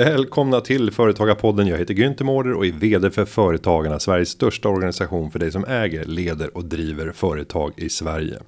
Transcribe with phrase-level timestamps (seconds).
[0.00, 1.66] Välkomna till Företagarpodden.
[1.66, 5.64] Jag heter Günther Mårder och är vd för Företagarna, Sveriges största organisation för dig som
[5.64, 8.38] äger, leder och driver företag i Sverige.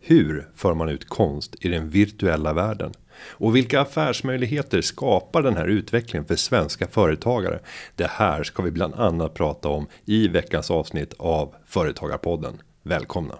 [0.00, 2.92] Hur för man ut konst i den virtuella världen?
[3.20, 7.60] Och vilka affärsmöjligheter skapar den här utvecklingen för svenska företagare?
[7.96, 12.54] Det här ska vi bland annat prata om i veckans avsnitt av Företagarpodden.
[12.82, 13.34] Välkomna!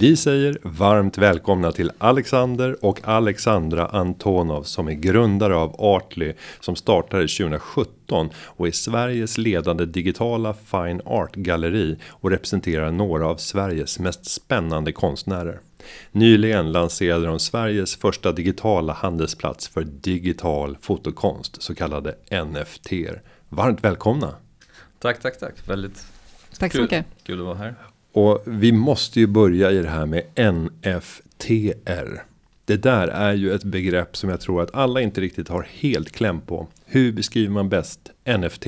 [0.00, 6.76] Vi säger varmt välkomna till Alexander och Alexandra Antonov som är grundare av Artly som
[6.76, 13.98] startade 2017 och är Sveriges ledande digitala fine art galleri och representerar några av Sveriges
[13.98, 15.60] mest spännande konstnärer.
[16.12, 22.14] Nyligen lanserade de Sveriges första digitala handelsplats för digital fotokonst, så kallade
[22.44, 22.92] NFT.
[23.48, 24.34] Varmt välkomna!
[24.98, 25.54] Tack, tack, tack.
[25.68, 26.06] Väldigt
[26.58, 27.06] tack så mycket.
[27.22, 27.74] kul att vara här.
[28.12, 30.22] Och vi måste ju börja i det här med
[30.54, 32.24] NFTR.
[32.64, 36.12] Det där är ju ett begrepp som jag tror att alla inte riktigt har helt
[36.12, 36.68] kläm på.
[36.84, 38.66] Hur beskriver man bäst NFT?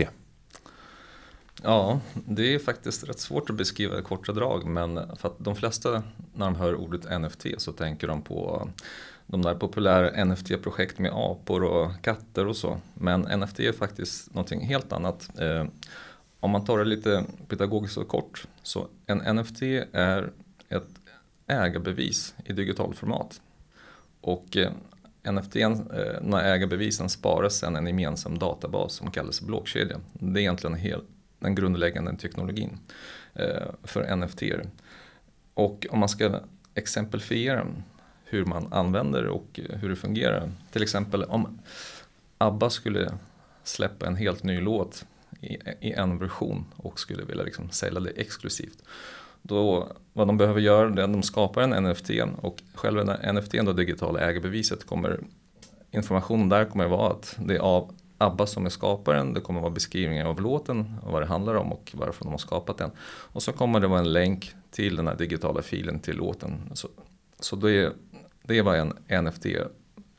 [1.63, 4.67] Ja, det är faktiskt rätt svårt att beskriva i korta drag.
[4.67, 6.03] Men för att de flesta
[6.35, 8.69] när de hör ordet NFT så tänker de på
[9.27, 12.81] de där populära NFT-projekt med apor och katter och så.
[12.95, 15.31] Men NFT är faktiskt någonting helt annat.
[15.39, 15.65] Eh,
[16.43, 18.47] om man tar det lite pedagogiskt och kort.
[18.63, 19.63] Så en NFT
[19.93, 20.33] är
[20.69, 20.89] ett
[21.47, 23.41] ägarbevis i digitalformat.
[24.21, 24.73] Och eh,
[25.33, 25.55] NFT,
[26.21, 30.01] när eh, ägarbevisen sparas sedan en gemensam databas som kallas blockkedja.
[30.13, 31.05] Det är egentligen helt,
[31.39, 32.79] den grundläggande teknologin
[33.35, 34.43] eh, för NFT.
[35.55, 36.41] Och om man ska
[36.75, 37.67] exemplifiera
[38.25, 40.53] hur man använder och hur det fungerar.
[40.71, 41.59] Till exempel om
[42.39, 43.13] ABBA skulle
[43.65, 45.05] släppa en helt ny låt
[45.41, 48.83] i, i en version och skulle vilja liksom sälja det exklusivt.
[49.43, 53.53] Då, vad de behöver göra är att de skapar en NFT och själva den NFT,
[53.53, 55.21] då digitala ägarbeviset, kommer
[55.91, 59.71] informationen där kommer vara att det är av ABBA som är skaparen, det kommer vara
[59.71, 62.91] beskrivningar av låten, vad det handlar om och varför de har skapat den.
[63.05, 66.71] Och så kommer det vara en länk till den här digitala filen till låten.
[66.75, 66.89] Så,
[67.41, 67.93] så det, är,
[68.43, 68.77] det är vad
[69.09, 69.47] en NFT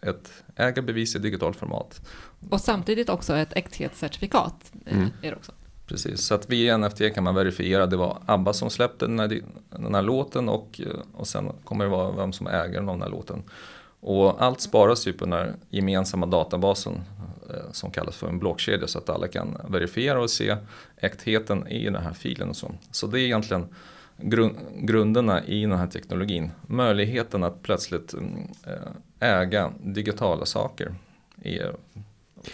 [0.03, 2.01] ett ägarbevis i digitalt format.
[2.49, 4.71] Och samtidigt också ett äkthetscertifikat.
[4.85, 5.09] Eh, mm.
[5.21, 5.51] Är det också.
[5.87, 9.41] Precis, så att via NFT kan man verifiera det var ABBA som släppte den här,
[9.69, 10.81] den här låten och,
[11.13, 13.43] och sen kommer det vara vem som äger den här låten.
[13.99, 17.01] Och allt sparas ju på den här gemensamma databasen
[17.49, 20.57] eh, som kallas för en blockkedja så att alla kan verifiera och se
[20.97, 22.49] äktheten i den här filen.
[22.49, 22.71] Och så.
[22.91, 23.67] så det är egentligen
[24.73, 26.51] grunderna i den här teknologin.
[26.67, 28.91] Möjligheten att plötsligt mm, eh,
[29.23, 30.95] äga digitala saker
[31.41, 31.75] är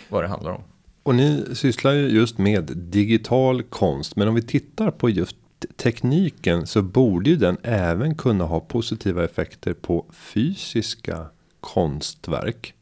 [0.10, 0.64] vad det handlar om.
[1.04, 4.16] Och ni sysslar ju just med digital konst.
[4.16, 5.36] Men om vi tittar på just
[5.76, 11.26] tekniken så borde ju den även kunna ha positiva effekter på fysiska
[11.60, 12.74] konstverk.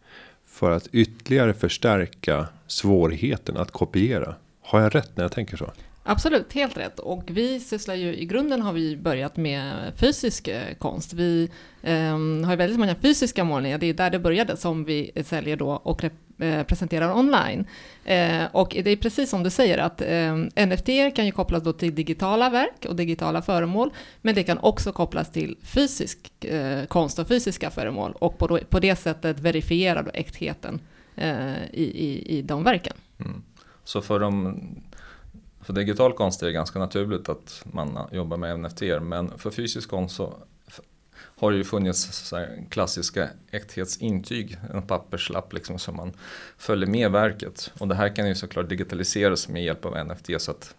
[0.46, 4.36] För att ytterligare förstärka svårigheten att kopiera.
[4.62, 5.72] Har jag rätt när jag tänker så?
[6.10, 7.00] Absolut, helt rätt.
[7.00, 11.14] Och vi sysslar ju, i grunden har vi börjat med fysisk eh, konst.
[11.14, 11.50] Vi
[11.82, 15.70] eh, har väldigt många fysiska målningar, det är där det började, som vi säljer då
[15.70, 17.66] och eh, presenterar online.
[18.06, 21.74] Eh, och det är precis som du säger att eh, NFT kan ju kopplas då
[21.74, 23.92] till digitala verk och digitala föremål,
[24.22, 28.60] men det kan också kopplas till fysisk eh, konst och fysiska föremål och på, då,
[28.70, 30.80] på det sättet verifiera då äktheten
[31.16, 32.94] eh, i, i, i de verken.
[33.20, 33.44] Mm.
[33.84, 34.60] Så för de
[35.68, 39.90] för digital konst är det ganska naturligt att man jobbar med NFT men för fysisk
[39.90, 40.34] konst så
[41.40, 42.34] har det ju funnits
[42.70, 46.14] klassiska äkthetsintyg, en papperslapp liksom som man
[46.58, 47.72] följer med verket.
[47.80, 50.76] Och det här kan ju såklart digitaliseras med hjälp av NFT så att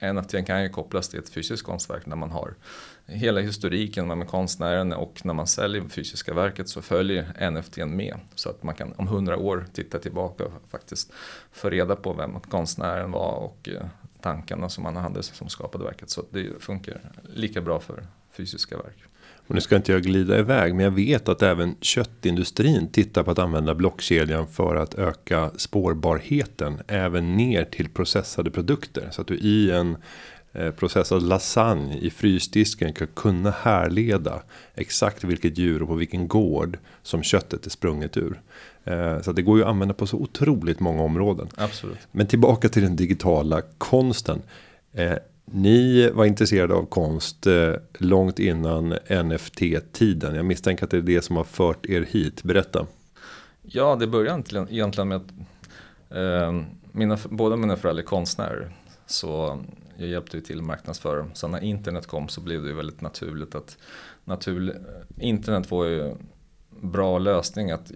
[0.00, 2.54] eh, NFT kan ju kopplas till ett fysiskt konstverk när man har
[3.06, 8.16] hela historiken med konstnären och när man säljer fysiska verket så följer NFT med.
[8.34, 11.12] Så att man kan om hundra år titta tillbaka och faktiskt
[11.52, 13.86] få reda på vem konstnären var och eh,
[14.26, 16.10] tankarna som man hade som skapade verket.
[16.10, 17.00] Så det funkar
[17.34, 18.96] lika bra för fysiska verk.
[19.46, 23.30] Och nu ska inte jag glida iväg, men jag vet att även köttindustrin tittar på
[23.30, 29.34] att använda blockkedjan för att öka spårbarheten även ner till processade produkter så att du
[29.34, 29.96] i en
[30.52, 34.42] eh, processad lasagne i frysdisken kan kunna härleda
[34.74, 38.40] exakt vilket djur och på vilken gård som köttet är sprunget ur.
[38.86, 41.48] Eh, så det går ju att använda på så otroligt många områden.
[41.56, 41.98] Absolut.
[42.12, 44.42] Men tillbaka till den digitala konsten.
[44.92, 48.94] Eh, ni var intresserade av konst eh, långt innan
[49.24, 50.34] NFT-tiden.
[50.34, 52.42] Jag misstänker att det är det som har fört er hit.
[52.42, 52.86] Berätta.
[53.62, 55.30] Ja, det började egentligen med att
[56.10, 56.62] eh,
[56.92, 58.70] mina, båda mina föräldrar är konstnärer.
[59.06, 59.62] Så
[59.96, 61.26] jag hjälpte till marknadsföra.
[61.34, 63.78] Så när internet kom så blev det väldigt naturligt att
[64.24, 64.74] naturlig,
[65.20, 66.14] internet var ju
[66.80, 67.92] bra lösning att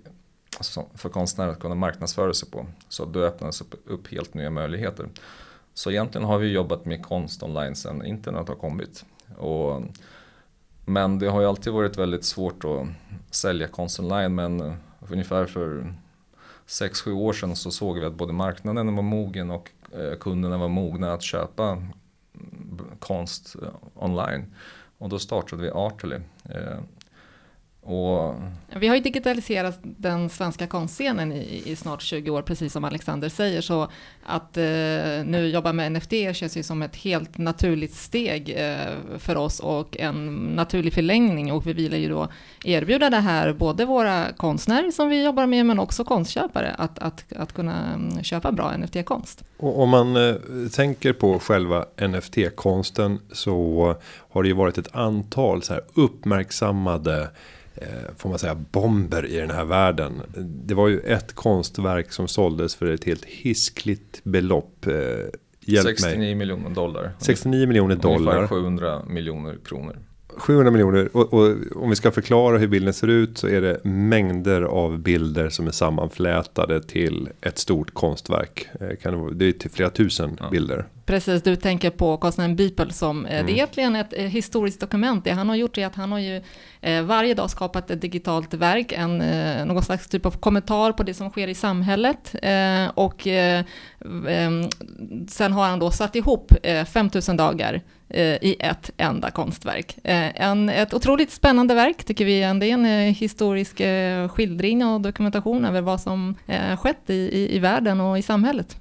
[0.94, 2.66] för konstnärer att kunna marknadsföra sig på.
[2.88, 5.08] Så då öppnades upp, upp helt nya möjligheter.
[5.74, 9.04] Så egentligen har vi jobbat med konst online sedan internet har kommit.
[9.38, 9.82] Och,
[10.84, 12.86] men det har ju alltid varit väldigt svårt att
[13.30, 14.76] sälja konst online men
[15.08, 15.94] ungefär för
[16.66, 20.68] 6-7 år sedan så såg vi att både marknaden var mogen och eh, kunderna var
[20.68, 21.90] mogna att köpa mm,
[22.98, 24.54] konst eh, online.
[24.98, 26.16] Och då startade vi Artely.
[26.44, 26.78] Eh,
[27.82, 28.34] och...
[28.76, 33.28] Vi har ju digitaliserat den svenska konstscenen i, i, snart 20 år, precis som Alexander
[33.28, 33.88] säger, så
[34.26, 34.64] att eh,
[35.24, 39.96] nu jobba med NFT känns ju som ett helt naturligt steg eh, för oss och
[39.96, 42.28] en naturlig förlängning och vi vill ju då
[42.64, 47.24] erbjuda det här, både våra konstnärer som vi jobbar med, men också konstköpare, att, att,
[47.36, 49.44] att kunna mm, köpa bra NFT-konst.
[49.56, 50.34] Och om man eh,
[50.72, 53.96] tänker på själva NFT-konsten så
[54.30, 57.30] har det ju varit ett antal så här uppmärksammade
[58.16, 60.22] får man säga, bomber i den här världen.
[60.36, 64.86] Det var ju ett konstverk som såldes för ett helt hiskligt belopp.
[64.86, 64.92] Eh,
[65.60, 66.34] hjälp 69 mig.
[66.34, 67.12] miljoner dollar.
[67.18, 68.36] 69 miljoner dollar.
[68.36, 69.96] Ungefär 700 miljoner kronor.
[70.40, 73.84] 700 miljoner och, och, om vi ska förklara hur bilden ser ut så är det
[73.84, 78.68] mängder av bilder som är sammanflätade till ett stort konstverk.
[78.80, 80.50] Eh, det är till flera tusen ja.
[80.50, 80.86] bilder.
[81.10, 83.46] Precis, du tänker på konstnären Beeple som, mm.
[83.46, 85.24] det är egentligen ett eh, historiskt dokument.
[85.24, 86.42] Det han har gjort är att han har ju
[86.80, 91.02] eh, varje dag skapat ett digitalt verk, en, eh, någon slags typ av kommentar på
[91.02, 92.34] det som sker i samhället.
[92.42, 93.64] Eh, och eh,
[95.28, 96.52] sen har han då satt ihop
[96.92, 99.98] 5000 dagar Eh, i ett enda konstverk.
[100.04, 102.40] Eh, en, ett otroligt spännande verk tycker vi.
[102.40, 103.80] Det är en eh, historisk
[104.30, 106.34] skildring och dokumentation över vad som
[106.78, 108.76] skett i, i, i världen och i samhället.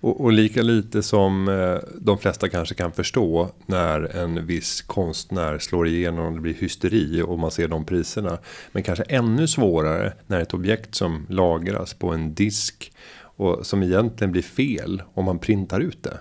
[0.00, 5.58] Och, och, lika lite som eh, de flesta kanske kan förstå när en viss konstnär
[5.58, 8.38] slår igenom och det blir hysteri och man ser de priserna.
[8.72, 14.32] Men kanske ännu svårare när ett objekt som lagras på en disk och som egentligen
[14.32, 16.18] blir fel om man printar ut det.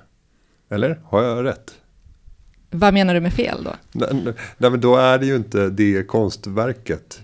[0.70, 1.74] Eller har jag rätt?
[2.70, 3.76] Vad menar du med fel då?
[3.92, 4.10] Nej,
[4.58, 7.22] nej, men då är det ju inte det konstverket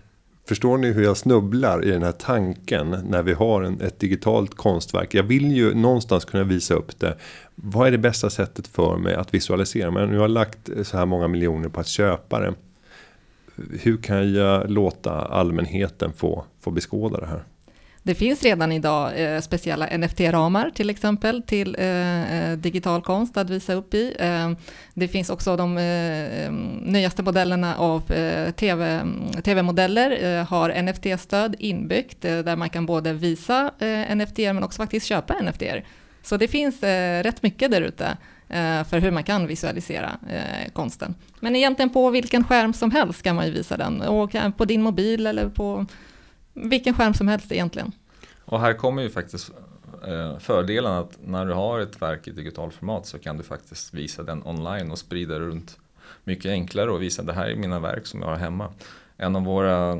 [0.47, 4.55] Förstår ni hur jag snubblar i den här tanken när vi har en, ett digitalt
[4.55, 5.13] konstverk?
[5.13, 7.17] Jag vill ju någonstans kunna visa upp det.
[7.55, 9.91] Vad är det bästa sättet för mig att visualisera?
[9.91, 12.53] Men nu har jag lagt så här många miljoner på att köpa det.
[13.79, 17.43] Hur kan jag låta allmänheten få, få beskåda det här?
[18.05, 23.49] Det finns redan idag eh, speciella NFT-ramar till exempel till eh, eh, digital konst att
[23.49, 24.15] visa upp i.
[24.19, 24.51] Eh,
[24.93, 26.51] det finns också de eh, eh
[26.81, 33.13] nyaste modellerna av eh, TV, mm, tv-modeller eh, har NFT-stöd inbyggt där man kan både
[33.13, 33.71] visa
[34.15, 35.63] NFT men också faktiskt köpa NFT.
[36.23, 36.83] Så det finns
[37.23, 38.17] rätt mycket där ute
[38.89, 40.17] för hur man kan visualisera
[40.73, 41.15] konsten.
[41.39, 44.01] Men egentligen på vilken skärm som helst kan man ju visa den.
[44.01, 45.85] Och på din mobil eller på
[46.53, 47.91] vilken skärm som helst egentligen.
[48.45, 49.51] Och här kommer ju faktiskt
[50.07, 53.93] eh, fördelen att när du har ett verk i digitalt format så kan du faktiskt
[53.93, 55.77] visa den online och sprida runt
[56.23, 58.73] mycket enklare och visa det här är mina verk som jag har hemma.
[59.17, 59.91] En av våra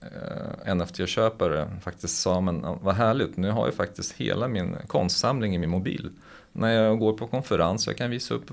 [0.00, 5.58] eh, NFT-köpare faktiskt sa men vad härligt, nu har jag faktiskt hela min konstsamling i
[5.58, 6.10] min mobil
[6.58, 7.86] när jag går på konferens.
[7.86, 8.52] Jag kan visa upp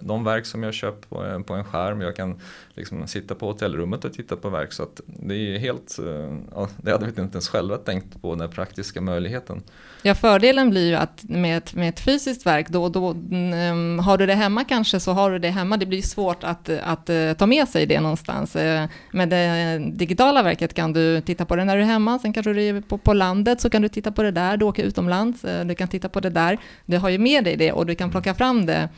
[0.00, 2.00] de verk som jag köpt på, en, på en skärm.
[2.00, 2.40] Jag kan
[2.74, 4.72] liksom sitta på hotellrummet och titta på verk.
[4.72, 8.34] Så att det är helt, eh, ja, det hade vi inte ens själva tänkt på,
[8.34, 9.62] den praktiska möjligheten.
[10.02, 14.18] Ja, fördelen blir ju att med ett, med ett fysiskt verk, då, då um, har
[14.18, 15.76] du det hemma kanske så har du det hemma.
[15.76, 18.56] Det blir svårt att, eh, att uh, ta med sig det någonstans.
[18.56, 22.32] Uh, med det digitala verket kan du titta på det när du är hemma, sen
[22.32, 24.84] kanske du är på, på landet så kan du titta på det där, du åker
[24.84, 26.58] utomlands, uh, du kan titta på det där.
[26.86, 28.88] Du har ju med dig det och du kan plocka fram det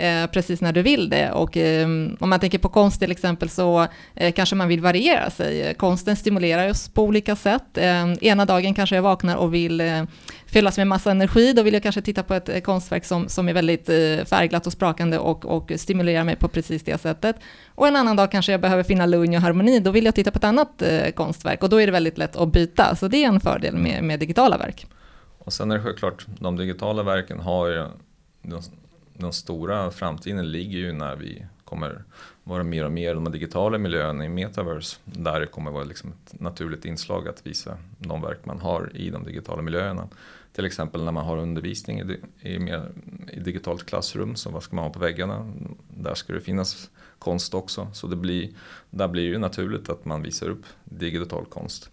[0.00, 1.30] Eh, precis när du vill det.
[1.30, 1.86] Och eh,
[2.20, 5.74] om man tänker på konst till exempel så eh, kanske man vill variera sig.
[5.74, 7.78] Konsten stimulerar oss på olika sätt.
[7.78, 10.02] Eh, ena dagen kanske jag vaknar och vill eh,
[10.46, 13.48] fyllas med massa energi, då vill jag kanske titta på ett eh, konstverk som, som
[13.48, 17.36] är väldigt eh, färgglatt och sprakande och, och stimulerar mig på precis det sättet.
[17.74, 20.30] Och en annan dag kanske jag behöver finna lugn och harmoni, då vill jag titta
[20.30, 22.96] på ett annat eh, konstverk och då är det väldigt lätt att byta.
[22.96, 24.86] Så det är en fördel med, med digitala verk.
[25.50, 27.86] Och sen är det självklart, de digitala verken har ju
[29.14, 32.04] den stora framtiden ligger ju när vi kommer
[32.44, 34.98] vara mer och mer de digitala miljöerna i metaverse.
[35.04, 39.10] Där det kommer vara liksom ett naturligt inslag att visa de verk man har i
[39.10, 40.08] de digitala miljöerna.
[40.52, 42.92] Till exempel när man har undervisning i, i, mer,
[43.32, 45.52] i digitalt klassrum, så vad ska man ha på väggarna?
[45.88, 47.88] Där ska det finnas konst också.
[47.92, 48.50] Så det blir,
[48.90, 51.90] där blir det naturligt att man visar upp digital konst.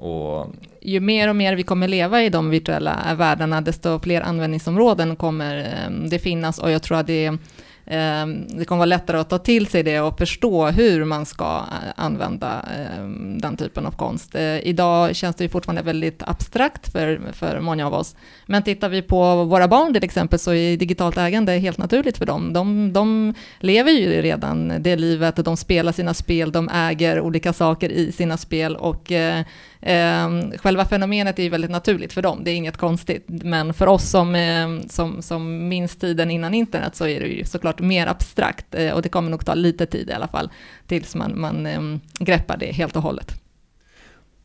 [0.00, 0.46] Och...
[0.82, 5.56] Ju mer och mer vi kommer leva i de virtuella världarna, desto fler användningsområden kommer
[5.56, 7.38] ehm, det finnas och jag tror att det
[7.86, 11.44] ehm, det kommer vara lättare att ta till sig det och förstå hur man ska
[11.44, 14.34] eh, använda ehm, den typen av konst.
[14.34, 18.16] Eh, idag känns det ju fortfarande väldigt abstrakt för, för många av oss.
[18.46, 22.26] Men tittar vi på våra barn till exempel så är digitalt ägande helt naturligt för
[22.26, 22.52] dem.
[22.52, 27.88] De, de lever ju redan det livet, de spelar sina spel, de äger olika saker
[27.88, 29.44] i sina spel och eh,
[29.82, 33.24] Ehm, själva fenomenet är ju väldigt naturligt för dem, det är inget konstigt.
[33.26, 37.44] Men för oss som, eh, som, som minns tiden innan internet så är det ju
[37.44, 40.50] såklart mer abstrakt eh, och det kommer nog ta lite tid i alla fall
[40.86, 41.80] tills man, man eh,
[42.18, 43.34] greppar det helt och hållet.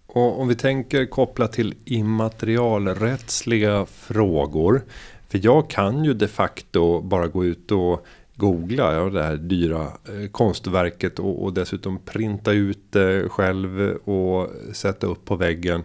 [0.07, 4.81] Och om vi tänker kopplat till immaterialrättsliga frågor.
[5.27, 9.83] För jag kan ju de facto bara gå ut och googla ja, det här dyra
[9.83, 15.83] eh, konstverket och, och, dessutom printa ut det själv och sätta upp på väggen.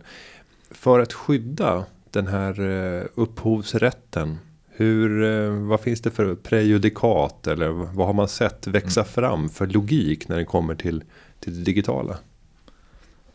[0.70, 4.38] För att skydda den här eh, upphovsrätten.
[4.68, 9.12] Hur, eh, vad finns det för prejudikat eller vad har man sett växa mm.
[9.12, 11.04] fram för logik när det kommer till,
[11.40, 12.18] till det digitala?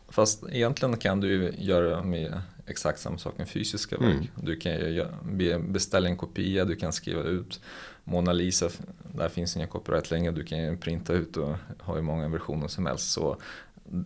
[0.08, 4.14] Fast egentligen kan du göra med exakt samma sak med fysiska verk.
[4.14, 4.26] Mm.
[4.34, 5.04] Du kan ju
[5.58, 7.60] beställa en kopia, du kan skriva ut
[8.08, 8.68] Mona Lisa,
[9.14, 12.68] där finns inga copyright längre, du kan ju printa ut och ha hur många versioner
[12.68, 13.10] som helst.
[13.10, 13.36] Så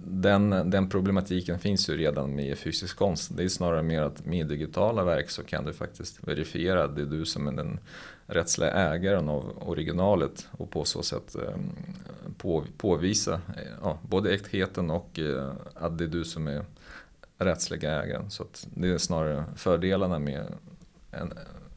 [0.05, 3.37] den, den problematiken finns ju redan med fysisk konst.
[3.37, 7.03] Det är snarare mer att med digitala verk så kan du faktiskt verifiera att det
[7.03, 7.79] är du som är den
[8.27, 11.73] rättsliga ägaren av originalet och på så sätt ehm,
[12.39, 16.65] på, påvisa eh, ja, både äktheten och eh, att det är du som är
[17.39, 18.31] rättsliga ägaren.
[18.31, 20.47] Så det är snarare fördelarna med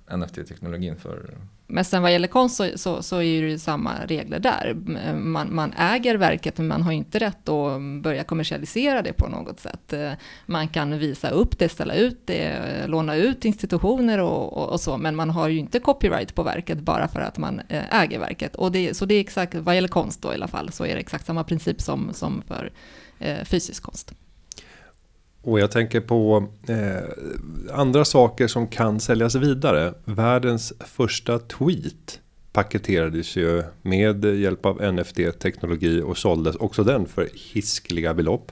[0.07, 1.37] NFT-teknologin eh, för
[1.73, 4.75] men sen vad gäller konst så, så, så, är det ju samma regler där.
[5.05, 9.27] Eh, man, man, äger verket men man har inte rätt att börja kommersialisera det på
[9.27, 9.93] något sätt.
[9.93, 10.11] Eh,
[10.45, 14.81] man kan visa upp det, ställa ut det, eh, låna ut institutioner och, och, och
[14.81, 17.61] så, men man har ju inte copyright på verket bara för att man
[17.91, 18.55] äger verket.
[18.55, 20.93] Och det, så det är exakt, vad gäller konst då i alla fall, så är
[20.93, 22.71] det exakt samma princip som, som för
[23.19, 24.13] eh, fysisk konst.
[25.43, 29.93] Och jag tänker på eh, andra saker som kan säljas vidare.
[30.05, 32.19] Världens första tweet
[32.53, 38.51] paketerades ju med hjälp av NFT-teknologi och såldes också den för hiskliga belopp.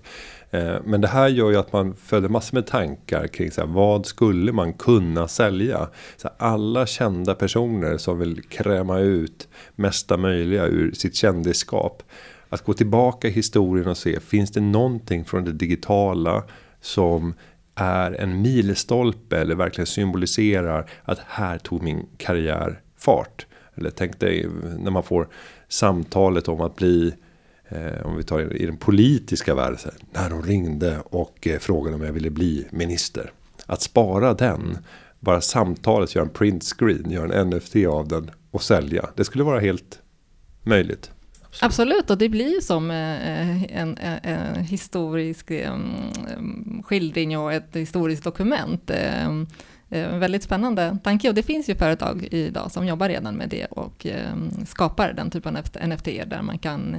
[0.51, 3.67] Eh, men det här gör ju att man föder massor med tankar kring så här,
[3.67, 5.89] vad skulle man kunna sälja?
[6.17, 12.03] Så här, alla kända personer som vill kräma ut mesta möjliga ur sitt kändisskap.
[12.49, 16.43] Att gå tillbaka i historien och se, finns det någonting från det digitala
[16.81, 17.33] som
[17.75, 23.45] är en milstolpe eller verkligen symboliserar att här tog min karriär fart.
[23.75, 25.27] Eller tänk dig när man får
[25.67, 27.13] samtalet om att bli
[27.69, 29.77] eh, om vi tar i den politiska världen,
[30.11, 33.31] när de ringde och eh, frågade om jag ville bli minister.
[33.65, 34.77] Att spara den,
[35.19, 39.09] bara samtalet, göra en print screen, göra en NFT av den och sälja.
[39.15, 39.99] Det skulle vara helt
[40.63, 41.11] möjligt.
[41.59, 45.51] Absolut, och det blir som eh, en, en, en historisk
[46.83, 48.91] skildring och ett historiskt dokument.
[49.27, 49.47] Um,
[49.93, 53.65] en väldigt spännande tanke och det finns ju företag idag som jobbar redan med det
[53.65, 54.07] och
[54.67, 56.95] skapar den typen av NFT där man kan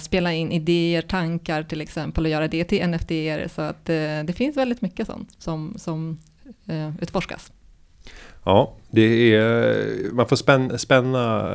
[0.00, 3.10] spela in idéer, tankar till exempel och göra det till NFT.
[3.54, 3.84] Så att
[4.24, 6.18] det finns väldigt mycket sånt som, som
[7.00, 7.52] utforskas.
[8.44, 11.48] Ja, det är, man får spänna, spänna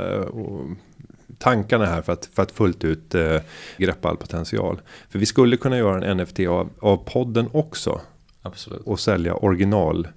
[1.38, 3.42] tankarna här för att, för att fullt ut eh,
[3.78, 4.82] greppa all potential.
[5.10, 8.02] För vi skulle kunna göra en NFT av, av podden också.
[8.42, 8.82] Absolut.
[8.82, 10.08] Och sälja original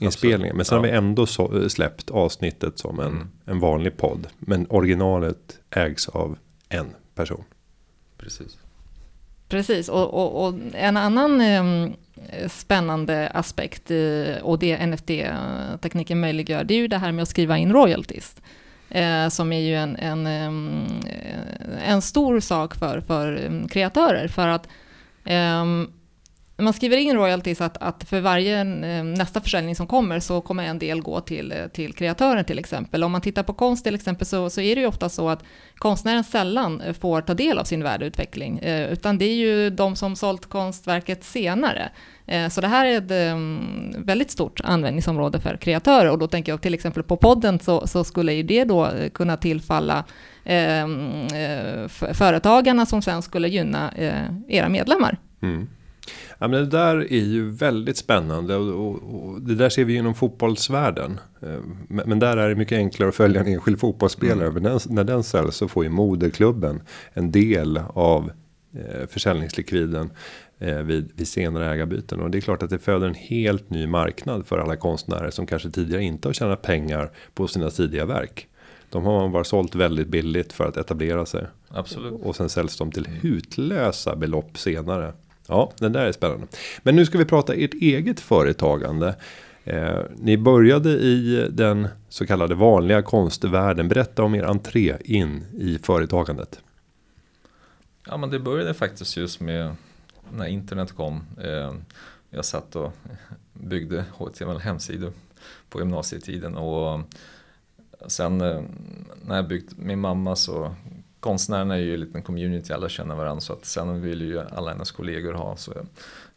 [0.00, 0.56] inspelningen.
[0.56, 0.82] Men sen ja.
[0.82, 3.28] har vi ändå så, eh, släppt avsnittet som en, mm.
[3.44, 4.26] en vanlig podd.
[4.38, 7.44] Men originalet ägs av en person.
[8.18, 8.58] Precis.
[9.48, 16.74] Precis, och, och, och en annan eh, spännande aspekt eh, och det NFT-tekniken möjliggör, det
[16.74, 18.36] är ju det här med att skriva in royalties
[18.90, 24.28] eh, som är ju en, en, eh, en stor sak för, för kreatörer.
[24.28, 24.68] För att
[25.24, 25.92] um,
[26.58, 30.64] man skriver in royalties att, att för varje eh, nästa försäljning som kommer så kommer
[30.64, 33.04] en del gå till, eh, till kreatören till exempel.
[33.04, 35.44] Om man tittar på konst till exempel så, så är det ju ofta så att
[35.74, 38.60] konstnären sällan eh, får ta del av sin värdeutveckling,
[38.90, 41.90] utan det är ju de som sålt konstverket senare.
[42.50, 46.62] Så det här är ett ehm, väldigt stort användningsområde för kreatörer och då tänker jag
[46.62, 50.04] till exempel på podden så, så skulle ju det då kunna tillfalla
[50.44, 55.18] ehm, eh, företagarna som sen skulle gynna eh, era medlemmar.
[55.42, 55.68] Mm.
[56.38, 59.94] Ja, men det där är ju väldigt spännande och, och, och, det där ser vi
[59.94, 61.20] inom fotbollsvärlden.
[61.88, 64.48] Men, men, där är det mycket enklare att följa en enskild fotbollsspelare.
[64.48, 64.62] Mm.
[64.62, 66.82] Den, när den säljs så får ju moderklubben
[67.12, 68.30] en del av
[68.74, 70.10] eh, försäljningslikviden
[70.58, 72.20] eh, vid, vid senare ägarbyten.
[72.20, 75.46] Och det är klart att det föder en helt ny marknad för alla konstnärer som
[75.46, 78.48] kanske tidigare inte har tjänat pengar på sina tidiga verk.
[78.90, 81.46] De har man bara sålt väldigt billigt för att etablera sig.
[81.68, 82.20] Absolut.
[82.22, 85.12] Och sen säljs de till hutlösa belopp senare.
[85.48, 86.46] Ja, den där är spännande.
[86.82, 89.16] Men nu ska vi prata ert eget företagande.
[89.64, 93.88] Eh, ni började i den så kallade vanliga konstvärlden.
[93.88, 96.60] Berätta om er entré in i företagandet.
[98.06, 99.76] Ja, men det började faktiskt just med
[100.32, 101.24] när internet kom.
[101.42, 101.74] Eh,
[102.30, 102.92] jag satt och
[103.52, 105.12] byggde HTML hemsidor
[105.70, 107.00] på gymnasietiden och
[108.06, 108.62] sen eh,
[109.24, 110.74] när jag byggt min mamma så
[111.26, 114.70] konstnärerna är ju en liten community, alla känner varandra så att sen vill ju alla
[114.70, 115.56] hennes kollegor ha.
[115.56, 115.72] Så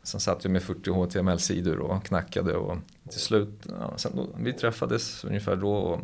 [0.04, 2.78] sen satt jag med 40 HTML-sidor och knackade och
[3.10, 6.00] till slut, ja, sen då, vi träffades ungefär då och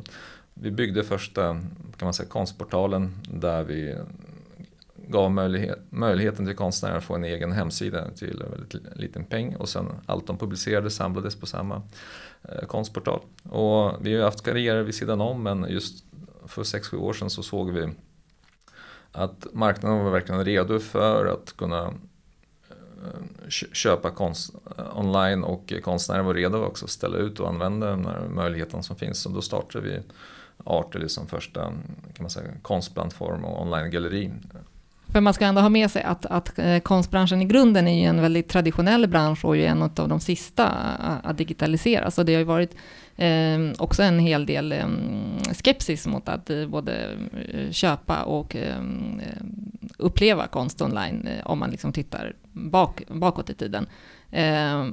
[0.54, 1.54] vi byggde första
[1.98, 3.96] kan man säga, konstportalen där vi
[5.08, 9.56] gav möjlighet, möjligheten till konstnärer att få en egen hemsida till en väldigt liten peng
[9.56, 11.82] och sen allt de publicerade samlades på samma
[12.44, 13.22] eh, konstportal.
[13.44, 16.06] Och vi har haft karriärer vid sidan om men just
[16.46, 17.90] för 6-7 år sedan så såg vi
[19.16, 21.94] att marknaden var verkligen redo för att kunna
[22.70, 27.90] eh, köpa konst eh, online och konstnärer var redo också att ställa ut och använda
[27.90, 29.22] den här möjligheten som finns.
[29.22, 30.02] Så då startade vi
[30.64, 31.62] Artely som liksom första
[32.14, 34.32] kan man säga, konstplattform och online-galleri
[35.16, 38.06] för man ska ändå ha med sig att, att eh, konstbranschen i grunden är ju
[38.06, 40.68] en väldigt traditionell bransch och ju en av de sista
[41.24, 42.18] att digitaliseras.
[42.18, 42.76] Och det har ju varit
[43.16, 44.88] eh, också en hel del eh,
[45.64, 47.10] skepsis mot att eh, både
[47.54, 48.78] eh, köpa och eh,
[49.20, 49.44] eh,
[49.98, 53.88] uppleva konst online om man liksom tittar bak, bakåt i tiden.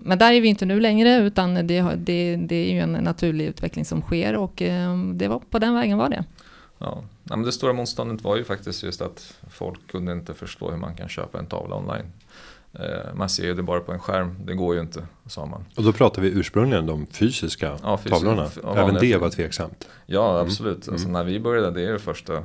[0.02, 3.46] Men där är vi inte nu längre, utan det, det, det är ju en naturlig
[3.46, 4.62] utveckling som sker och
[5.14, 6.24] det var, på den vägen var det.
[6.82, 7.02] Ja.
[7.24, 10.78] Ja, men det stora motståndet var ju faktiskt just att folk kunde inte förstå hur
[10.78, 12.12] man kan köpa en tavla online.
[12.74, 15.64] Eh, man ser ju det bara på en skärm, det går ju inte, sa man.
[15.76, 18.50] Och då pratar vi ursprungligen de fysiska ja, fysiska, tavlorna.
[18.76, 19.88] Även det var tveksamt.
[20.06, 20.46] Ja, mm.
[20.46, 20.74] absolut.
[20.74, 20.94] Alltså, mm.
[20.94, 22.34] Alltså, när vi började, det är det första.
[22.34, 22.42] Eh,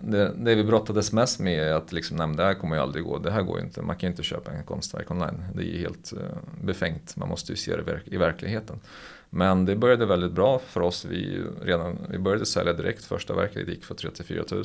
[0.00, 3.04] det, det vi brottades mest med är att liksom, nej, det här kommer ju aldrig
[3.04, 5.44] gå, det här går ju inte, man kan ju inte köpa en konstverk online.
[5.54, 6.20] Det är ju helt uh,
[6.62, 8.80] befängt, man måste ju se det i verkligheten.
[9.30, 11.04] Men det började väldigt bra för oss.
[11.04, 14.64] Vi, redan, vi började sälja direkt, första verket gick för 34 000.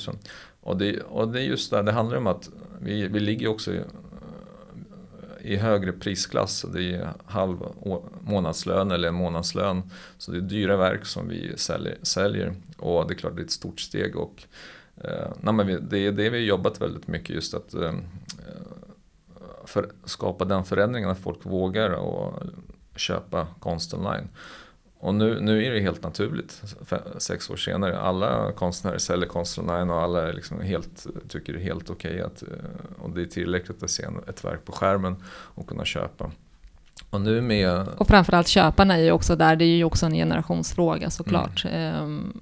[0.62, 2.50] Och det, och det är just det, det handlar om att
[2.80, 3.82] vi, vi ligger också i,
[5.42, 6.66] i högre prisklass.
[6.74, 7.58] Det är halv
[8.20, 9.84] månadslön eller en månadslön.
[10.18, 11.98] Så det är dyra verk som vi säljer.
[12.02, 12.56] säljer.
[12.78, 14.16] Och det är klart det är ett stort steg.
[14.16, 14.44] Och,
[15.04, 17.94] eh, nej, men vi, det är det vi har jobbat väldigt mycket just att eh,
[19.66, 22.44] för, skapa den förändringen att folk vågar och
[22.96, 24.30] köpa konst online.
[25.00, 26.62] Och nu, nu är det helt naturligt,
[27.18, 28.00] sex år senare.
[28.00, 32.26] Alla konstnärer säljer konst online och alla liksom helt, tycker det är helt okej okay
[32.26, 36.32] att eh, och det är tillräckligt att se ett verk på skärmen och kunna köpa.
[37.10, 37.88] Och nu med...
[37.88, 41.66] Och framförallt köparna är ju också där, det är ju också en generationsfråga såklart.
[41.66, 42.04] Mm.
[42.04, 42.42] Um...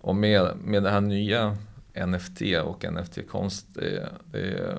[0.00, 1.56] Och med, med det här nya
[2.06, 4.78] NFT och NFT-konst, det, det,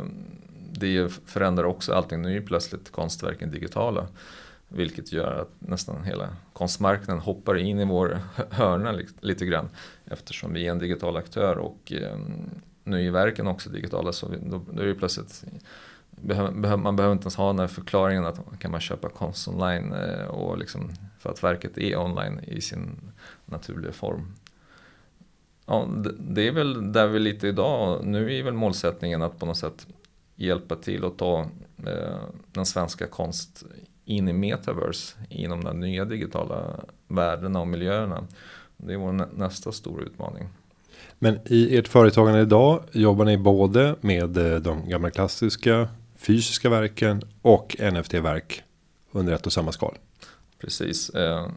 [0.71, 2.21] det förändrar också allting.
[2.21, 4.07] Nu är ju plötsligt konstverken digitala.
[4.75, 9.69] Vilket gör att nästan hela konstmarknaden hoppar in i vår hörna lite grann.
[10.05, 12.17] Eftersom vi är en digital aktör och eh,
[12.83, 15.45] nu är verken också digitala så då, då är det plötsligt
[16.77, 20.25] man behöver inte ens ha den här förklaringen att kan man köpa konst online eh,
[20.25, 23.11] och liksom för att verket är online i sin
[23.45, 24.33] naturliga form.
[25.65, 28.05] Ja, det är väl där vi är lite idag.
[28.05, 29.87] Nu är väl målsättningen att på något sätt
[30.35, 31.41] hjälpa till att ta
[31.85, 32.19] eh,
[32.51, 33.63] den svenska konst
[34.05, 38.27] in i metaverse inom de nya digitala värdena och miljöerna.
[38.77, 40.49] Det är vår nästa stora utmaning.
[41.19, 47.21] Men i ert företagande idag jobbar ni både med eh, de gamla klassiska fysiska verken
[47.41, 48.63] och NFT-verk
[49.11, 49.97] under ett och samma skal.
[50.59, 51.09] Precis.
[51.09, 51.47] Eh,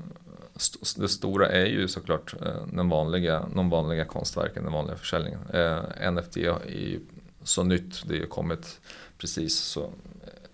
[0.96, 5.40] det stora är ju såklart eh, den vanliga, de vanliga konstverken, den vanliga försäljningen.
[6.14, 7.00] NFT är ju
[7.42, 8.80] så nytt, det har kommit
[9.18, 9.90] precis så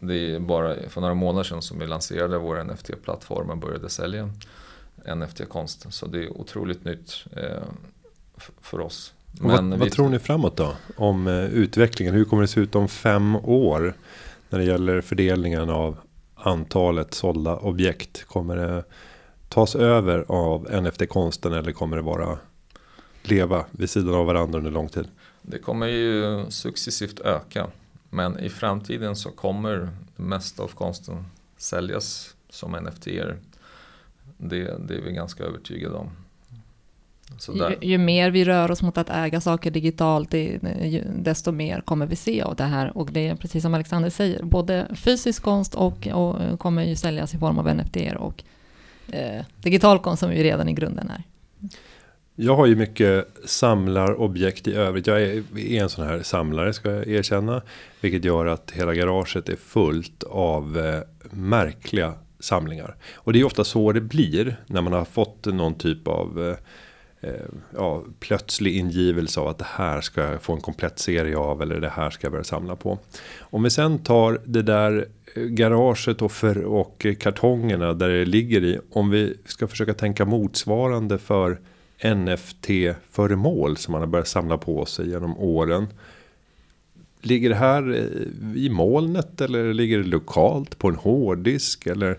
[0.03, 4.31] det är bara för några månader sedan som vi lanserade vår NFT-plattform och började sälja
[5.17, 5.87] NFT-konst.
[5.91, 7.63] Så det är otroligt nytt eh,
[8.61, 9.15] för oss.
[9.41, 10.73] Men vad, vad tror ni framåt då?
[10.97, 12.15] Om eh, utvecklingen?
[12.15, 13.95] Hur kommer det se ut om fem år?
[14.51, 15.97] När det gäller fördelningen av
[16.35, 18.25] antalet sålda objekt.
[18.25, 18.85] Kommer det
[19.49, 22.39] tas över av NFT-konsten eller kommer det vara
[23.23, 25.09] leva vid sidan av varandra under lång tid?
[25.43, 27.67] Det kommer ju successivt öka.
[28.15, 29.77] Men i framtiden så kommer
[30.17, 31.25] det mesta av konsten
[31.57, 33.05] säljas som NFT.
[34.37, 36.11] Det, det är vi ganska övertygade om.
[37.55, 40.59] Ju, ju, mer vi rör oss mot att äga saker digitalt, det,
[41.17, 42.97] desto mer kommer vi se av det här.
[42.97, 47.35] Och det är precis som Alexander säger, både fysisk konst och, och kommer ju säljas
[47.35, 48.45] i form av NFT och
[49.15, 51.23] eh, digital konst som ju redan i grunden är.
[52.35, 55.07] Jag har ju mycket samlarobjekt i övrigt.
[55.07, 57.63] Jag är, är en sån här samlare ska jag erkänna.
[58.01, 62.97] Vilket gör att hela garaget är fullt av eh, märkliga samlingar.
[63.15, 66.57] Och det är ofta så det blir när man har fått någon typ av
[67.23, 67.41] eh, eh,
[67.75, 71.81] ja, plötslig ingivelse av att det här ska jag få en komplett serie av eller
[71.81, 72.99] det här ska jag börja samla på.
[73.41, 78.65] Om vi sen tar det där eh, garaget och, för, och kartongerna där det ligger
[78.65, 78.79] i.
[78.93, 81.59] Om vi ska försöka tänka motsvarande för
[82.03, 85.87] NFT-föremål som man har börjat samla på sig genom åren.
[87.21, 87.95] Ligger det här
[88.57, 92.19] i molnet eller ligger det lokalt på en hårddisk eller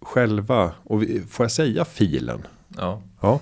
[0.00, 2.42] själva och får jag säga filen?
[2.76, 3.02] Ja.
[3.20, 3.40] Ja,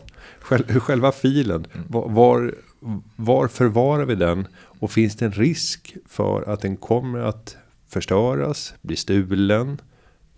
[0.81, 1.67] själva filen.
[1.73, 1.87] Mm.
[1.89, 2.55] Var,
[3.17, 4.47] var förvarar vi den?
[4.57, 7.57] Och finns det en risk för att den kommer att
[7.89, 9.81] förstöras, bli stulen,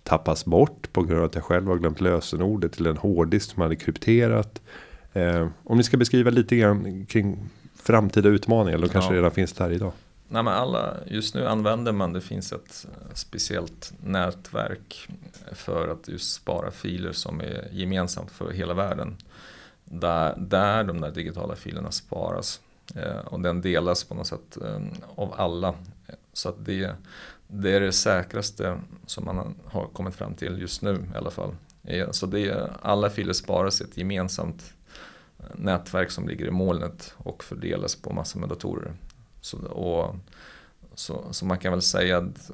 [0.07, 3.63] tappas bort på grund av att jag själv har glömt lösenordet till en hårddisk som
[3.63, 4.63] hade krypterat.
[5.13, 9.19] Eh, om ni ska beskriva lite grann kring framtida utmaningar, då kanske ja.
[9.19, 9.93] redan finns där idag.
[10.29, 15.09] Nej, men alla, just nu använder man, det finns ett eh, speciellt nätverk
[15.53, 19.17] för att just spara filer som är gemensamt för hela världen.
[19.85, 22.61] Där, där de där digitala filerna sparas.
[22.95, 24.81] Eh, och den delas på något sätt eh,
[25.15, 25.75] av alla.
[26.33, 26.95] Så att det,
[27.49, 31.55] det är det säkraste som man har kommit fram till just nu i alla fall.
[31.85, 34.75] Eh, så det, alla filer sparas i ett gemensamt
[35.39, 38.93] eh, nätverk som ligger i molnet och fördelas på massor med datorer.
[39.41, 40.17] Så, och,
[40.95, 42.51] så, så, man kan väl säga att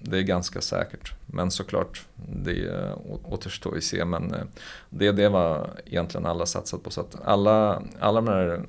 [0.00, 1.12] det är ganska säkert.
[1.26, 4.04] Men såklart, det eh, återstår att se.
[4.04, 4.34] Men
[4.90, 6.90] det, det var egentligen alla satsat på.
[6.90, 8.64] Så att alla, alla de här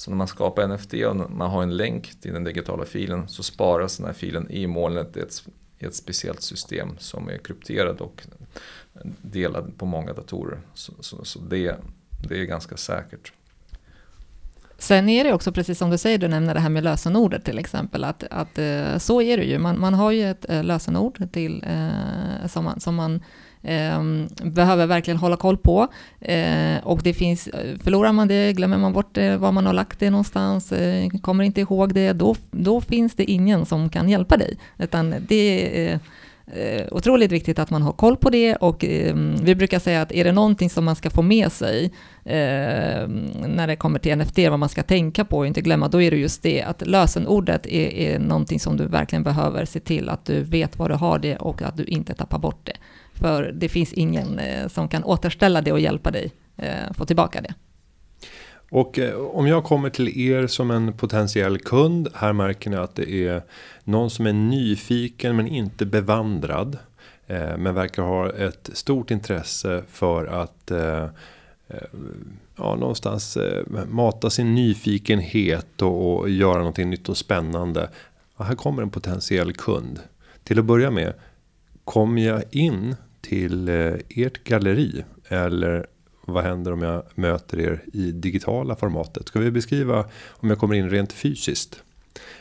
[0.00, 3.42] så när man skapar NFT och man har en länk till den digitala filen så
[3.42, 5.42] sparas den här filen i molnet i ett,
[5.78, 8.26] i ett speciellt system som är krypterad och
[9.22, 10.60] delad på många datorer.
[10.74, 11.76] Så, så, så det,
[12.28, 13.32] det är ganska säkert.
[14.78, 17.58] Sen är det också, precis som du säger, du nämner det här med lösenordet till
[17.58, 19.58] exempel, att, att eh, så är det ju.
[19.58, 23.20] Man, man har ju ett eh, lösenord till, eh, som man, som man
[23.62, 25.88] Ehm, behöver verkligen hålla koll på.
[26.20, 27.48] Eh, och det finns,
[27.84, 31.44] förlorar man det, glömmer man bort det, var man har lagt det någonstans, eh, kommer
[31.44, 34.58] inte ihåg det, då, då finns det ingen som kan hjälpa dig.
[34.78, 36.00] Utan det är
[36.52, 40.12] eh, otroligt viktigt att man har koll på det och eh, vi brukar säga att
[40.12, 41.84] är det någonting som man ska få med sig
[42.24, 43.08] eh,
[43.46, 46.10] när det kommer till NFT, vad man ska tänka på och inte glömma, då är
[46.10, 50.24] det just det att lösenordet är, är någonting som du verkligen behöver se till att
[50.24, 52.76] du vet var du har det och att du inte tappar bort det.
[53.20, 57.40] För det finns ingen eh, som kan återställa det och hjälpa dig eh, få tillbaka
[57.40, 57.54] det.
[58.70, 62.08] Och eh, om jag kommer till er som en potentiell kund.
[62.14, 63.42] Här märker ni att det är
[63.84, 66.78] någon som är nyfiken men inte bevandrad.
[67.58, 70.72] men verkar ha ett stort intresse för att
[72.56, 73.38] ja, någonstans
[73.88, 77.90] mata sin nyfikenhet och, och göra någonting nytt och spännande.
[78.36, 80.00] Ja, här kommer en potentiell kund.
[80.44, 81.14] Till att börja med.
[81.84, 85.04] Kommer jag in till eh, ert galleri?
[85.28, 85.86] Eller
[86.20, 89.28] vad händer om jag möter er i digitala formatet?
[89.28, 91.82] Ska vi beskriva om jag kommer in rent fysiskt?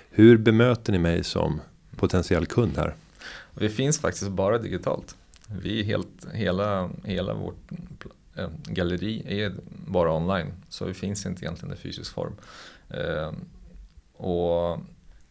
[0.10, 1.62] Hur bemöter ni mig som
[1.96, 2.96] potentiell kund här?
[3.54, 5.16] Vi finns faktiskt bara digitalt.
[5.62, 7.72] Vi är helt, hela, hela vårt
[8.36, 9.54] eh, galleri är
[9.88, 10.48] bara online.
[10.70, 12.34] Så vi finns inte egentligen i fysisk form.
[12.90, 13.32] Eh,
[14.18, 14.80] och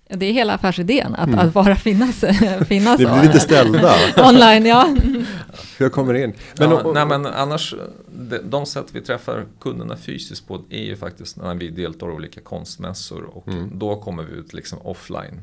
[0.09, 1.39] det är hela affärsidén, att, mm.
[1.39, 2.21] att bara finnas,
[2.69, 3.95] finnas Vi blir lite ställda.
[4.29, 4.67] online.
[4.67, 4.97] Ja.
[5.79, 6.35] Jag kommer in.
[6.59, 7.75] Men, ja, och, och, nej, men annars,
[8.07, 12.11] de, de sätt vi träffar kunderna fysiskt på är ju faktiskt när vi deltar i
[12.11, 13.79] olika konstmässor och mm.
[13.79, 15.41] då kommer vi ut liksom offline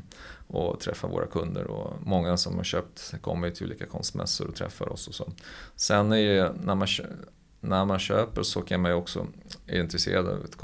[0.48, 4.92] och träffar våra kunder och många som har köpt kommer till olika konstmässor och träffar
[4.92, 5.32] oss och så.
[5.76, 6.88] Sen är ju när man
[7.68, 9.26] när man köper så kan man ju också,
[9.66, 10.56] är intresserad av ett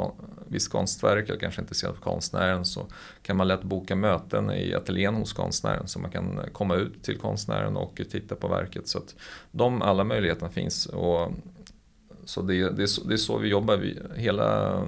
[0.49, 2.87] visst konstverk eller kanske intresserad av konstnären så
[3.23, 7.19] kan man lätt boka möten i ateljén hos konstnären så man kan komma ut till
[7.19, 8.89] konstnären och titta på verket.
[8.89, 9.15] Så att
[9.51, 10.87] de alla möjligheterna finns.
[10.87, 11.33] Och,
[12.25, 13.77] så det, det, är så, det är så vi jobbar.
[13.77, 14.79] Vi, hela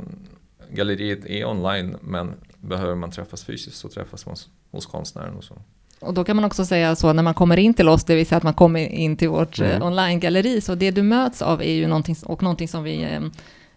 [0.70, 5.34] galleriet är online men behöver man träffas fysiskt så träffas man hos, hos konstnären.
[5.34, 5.54] Och så.
[6.04, 8.26] Och då kan man också säga så när man kommer in till oss, det vill
[8.26, 9.72] säga att man kommer in till vårt mm.
[9.72, 13.20] Eh, online-galleri, så det du möts av är ju någonting, och någonting som vi eh,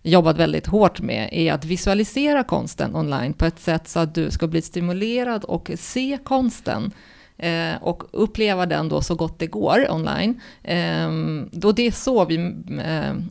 [0.03, 4.31] jobbat väldigt hårt med, är att visualisera konsten online på ett sätt så att du
[4.31, 6.91] ska bli stimulerad och se konsten
[7.37, 10.41] eh, och uppleva den då så gott det går online.
[10.63, 11.11] Eh,
[11.51, 12.37] då det är så vi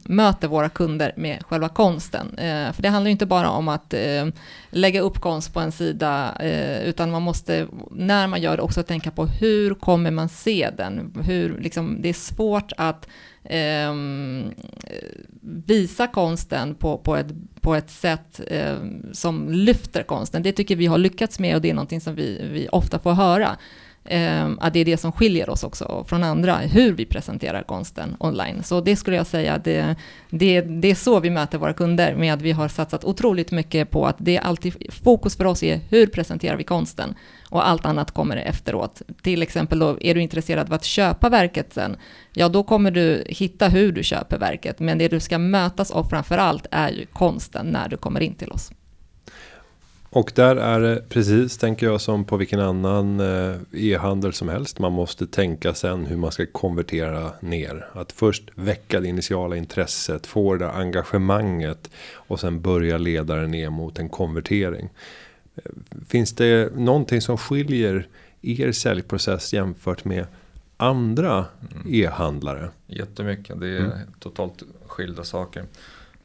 [0.05, 2.27] möter våra kunder med själva konsten.
[2.73, 3.95] För det handlar ju inte bara om att
[4.77, 8.83] lägga upp konst på en sida, eh, utan man måste, när man gör det, också
[8.83, 11.15] tänka på hur kommer man se den?
[11.25, 13.09] Hur, liksom, det är svårt att
[13.45, 13.95] eh,
[15.67, 17.27] visa konsten på, på, ett,
[17.61, 18.77] på ett sätt eh,
[19.13, 20.43] som lyfter konsten.
[20.43, 23.13] Det tycker vi har lyckats med och det är någonting som vi, vi ofta får
[23.13, 23.57] höra.
[24.09, 28.17] Eh, att det är det som skiljer oss också från andra, hur vi presenterar konsten
[28.19, 28.63] online.
[28.63, 29.97] Så det skulle jag säga, det,
[30.31, 33.91] det, det är så vi möter våra kunder, med att vi har satsat otroligt mycket
[33.91, 37.15] på att det är alltid, fokus för oss är hur presenterar vi konsten?
[37.51, 39.03] Och allt annat kommer efteråt.
[39.23, 41.97] Till exempel då, är du intresserad av att köpa verket sen,
[42.35, 46.05] ja då kommer du hitta hur du köper verket, men det du ska mötas av
[46.05, 48.71] framför allt är ju konsten när du kommer in till oss.
[50.17, 54.79] Och där är det precis, tänker jag, som på vilken annan eh, e-handel som helst.
[54.79, 57.89] Man måste tänka sen hur man ska konvertera ner.
[57.93, 63.47] Att först väcka det initiala intresset, få det där engagemanget och sen börja leda det
[63.47, 64.89] ner mot en konvertering.
[65.55, 65.63] Eh,
[66.09, 68.09] finns det någonting som skiljer
[68.43, 70.27] er säljprocess jämfört med
[70.77, 71.95] andra mm.
[71.95, 72.71] e-handlare?
[72.87, 73.99] Jättemycket, det är mm.
[74.21, 75.65] totalt skilda saker.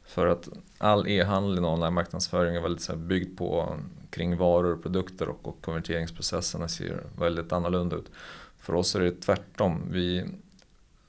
[0.04, 0.48] För att
[0.82, 3.76] all e-handel och online marknadsföring är väldigt så byggd på
[4.10, 8.10] kring varor och produkter och, och konverteringsprocesserna ser väldigt annorlunda ut.
[8.58, 9.82] För oss är det tvärtom.
[9.90, 10.24] Vi,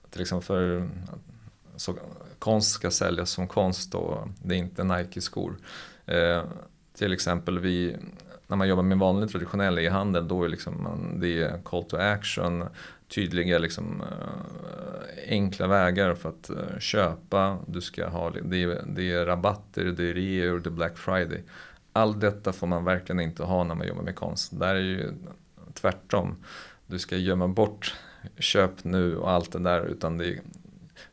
[0.10, 0.90] till exempel för
[1.76, 1.96] så,
[2.40, 5.56] konst ska säljas som konst och det är inte Nike-skor.
[6.06, 6.44] Eh,
[6.94, 7.96] till exempel vi,
[8.48, 11.98] när man jobbar med vanlig traditionell e-handel då är liksom man, det är call to
[11.98, 12.66] action,
[13.16, 17.58] tydliga liksom, eh, enkla vägar för att eh, köpa.
[17.68, 21.44] Du ska ha, det, är, det är rabatter, det är reor, det är Black Friday.
[21.94, 24.60] Allt detta får man verkligen inte ha när man jobbar med konst.
[24.60, 25.14] Där är ju
[25.74, 26.36] tvärtom.
[26.88, 27.96] Du ska gömma bort
[28.40, 29.86] köp nu och allt det där.
[29.86, 30.40] Utan det,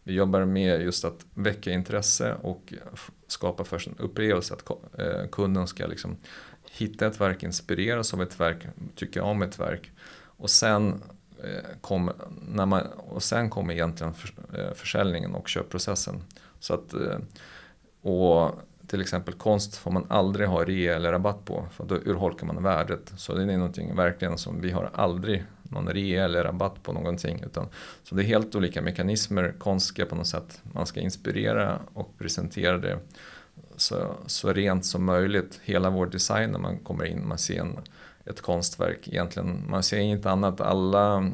[0.02, 2.74] vi jobbar med just att väcka intresse och
[3.26, 4.54] skapa först en upplevelse.
[4.54, 6.16] Att eh, kunden ska liksom
[6.70, 9.90] hitta ett verk, inspireras av ett verk, tycka om ett verk.
[10.36, 11.02] Och sen
[11.44, 12.10] Eh, kom,
[12.48, 16.22] när man, och sen kommer egentligen för, eh, försäljningen och köpprocessen.
[16.60, 17.18] Så att, eh,
[18.10, 22.46] och till exempel konst får man aldrig ha rea eller rabatt på för då urholkar
[22.46, 23.12] man värdet.
[23.16, 27.42] Så det är någonting verkligen som vi har aldrig någon rea eller rabatt på någonting.
[27.46, 27.68] Utan,
[28.02, 29.54] så det är helt olika mekanismer.
[29.58, 32.98] Konst ska på något sätt, man ska inspirera och presentera det
[33.76, 35.60] så, så rent som möjligt.
[35.64, 37.78] Hela vår design när man kommer in, man ser en
[38.30, 39.64] ett konstverk egentligen.
[39.70, 40.60] Man ser inget annat.
[40.60, 41.30] Alla,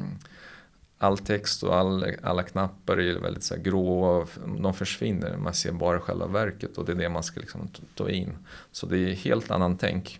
[0.97, 4.61] all text och all, alla knappar är väldigt så här.
[4.61, 5.37] De försvinner.
[5.37, 8.37] Man ser bara själva verket och det är det man ska liksom ta in.
[8.71, 10.19] Så det är helt annan tänk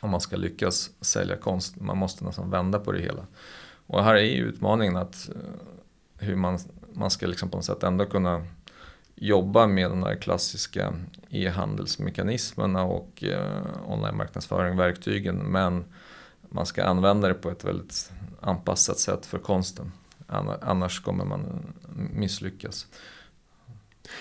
[0.00, 1.80] om man ska lyckas sälja konst.
[1.80, 3.26] Man måste nästan vända på det hela.
[3.86, 5.60] Och här är ju utmaningen att eh,
[6.18, 6.58] hur man,
[6.92, 8.46] man ska liksom på något sätt ändå kunna
[9.20, 10.94] jobba med de där klassiska
[11.30, 15.36] e-handelsmekanismerna och eh, online-marknadsföring, verktygen.
[15.36, 15.84] Men
[16.48, 19.92] man ska använda det på ett väldigt anpassat sätt för konsten.
[20.60, 21.74] Annars kommer man
[22.12, 22.86] misslyckas.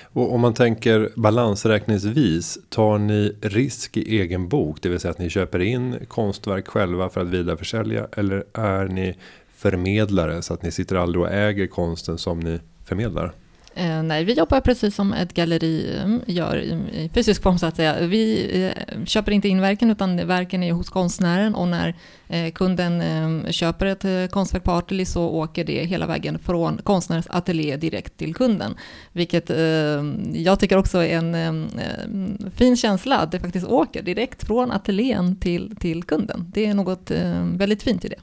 [0.03, 4.81] Och om man tänker balansräkningsvis, tar ni risk i egen bok?
[4.81, 8.07] Det vill säga att ni köper in konstverk själva för att vidareförsälja?
[8.11, 9.17] Eller är ni
[9.55, 13.33] förmedlare så att ni sitter aldrig och äger konsten som ni förmedlar?
[13.77, 16.69] Eh, nej, vi jobbar precis som ett galleri mm, gör i,
[17.03, 18.07] i fysisk form så att säga.
[18.07, 21.95] Vi eh, köper inte in verken utan verken är hos konstnären och när
[22.27, 26.77] eh, kunden eh, köper ett eh, konstverk på Artely så åker det hela vägen från
[26.77, 28.75] konstnärens ateljé direkt till kunden.
[29.11, 34.01] Vilket eh, jag tycker också är en ehm, ehm, fin känsla att det faktiskt åker
[34.01, 36.51] direkt från ateljén till, till kunden.
[36.53, 38.19] Det är något ehm, väldigt fint i det.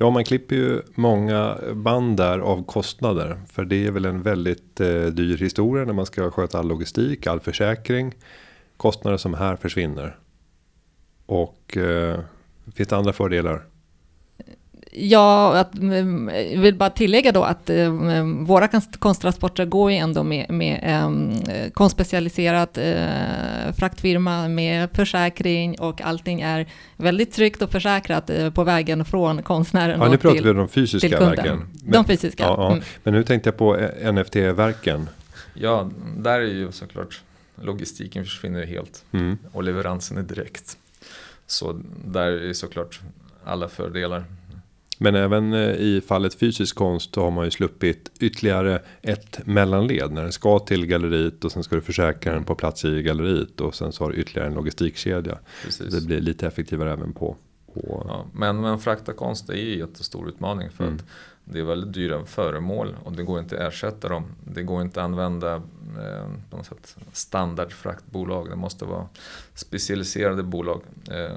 [0.00, 3.40] Ja, man klipper ju många band där av kostnader.
[3.48, 7.26] För det är väl en väldigt eh, dyr historia när man ska sköta all logistik,
[7.26, 8.14] all försäkring.
[8.76, 10.18] Kostnader som här försvinner.
[11.26, 12.20] Och eh,
[12.74, 13.64] finns det andra fördelar?
[14.92, 15.70] Ja, att,
[16.52, 17.92] jag vill bara tillägga då att eh,
[18.40, 26.40] våra konstransporter går ju ändå med, med eh, konstspecialiserat eh, fraktfirma med försäkring och allting
[26.40, 30.00] är väldigt tryggt och försäkrat eh, på vägen från konstnären.
[30.00, 31.58] Ja, nu pratar vi om de fysiska verken.
[31.82, 32.42] Men, de fysiska.
[32.42, 32.72] Ja, ja.
[32.72, 32.84] Mm.
[33.02, 33.76] Men nu tänkte jag på
[34.12, 35.08] NFT-verken.
[35.54, 37.20] Ja, där är ju såklart
[37.62, 39.38] logistiken försvinner helt mm.
[39.52, 40.76] och leveransen är direkt.
[41.46, 43.00] Så där är såklart
[43.44, 44.24] alla fördelar.
[44.98, 50.12] Men även eh, i fallet fysisk konst så har man ju sluppit ytterligare ett mellanled
[50.12, 53.60] när den ska till galleriet och sen ska du försäkra den på plats i galleriet
[53.60, 55.38] och sen så har du ytterligare en logistikkedja.
[55.64, 55.94] Precis.
[55.94, 57.36] Det blir lite effektivare även på.
[57.74, 58.04] på...
[58.08, 60.96] Ja, men, men frakta konst är ju en jättestor utmaning för mm.
[60.96, 61.04] att
[61.44, 64.24] det är väldigt dyra föremål och det går inte att ersätta dem.
[64.44, 68.50] Det går inte att använda eh, på något sätt standardfraktbolag.
[68.50, 69.08] Det måste vara
[69.54, 70.82] specialiserade bolag.
[71.10, 71.36] Eh,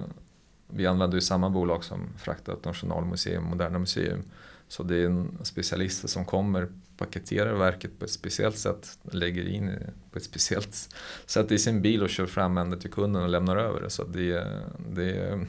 [0.76, 4.24] vi använder ju samma bolag som fraktat Nationalmuseum, och Moderna Museum.
[4.68, 9.72] Så det är en specialister som kommer, paketerar verket på ett speciellt sätt, lägger in
[10.12, 10.90] på ett speciellt
[11.26, 13.90] sätt i sin bil och kör fram ända till kunden och lämnar över det.
[13.90, 14.48] Så det,
[14.96, 15.40] det,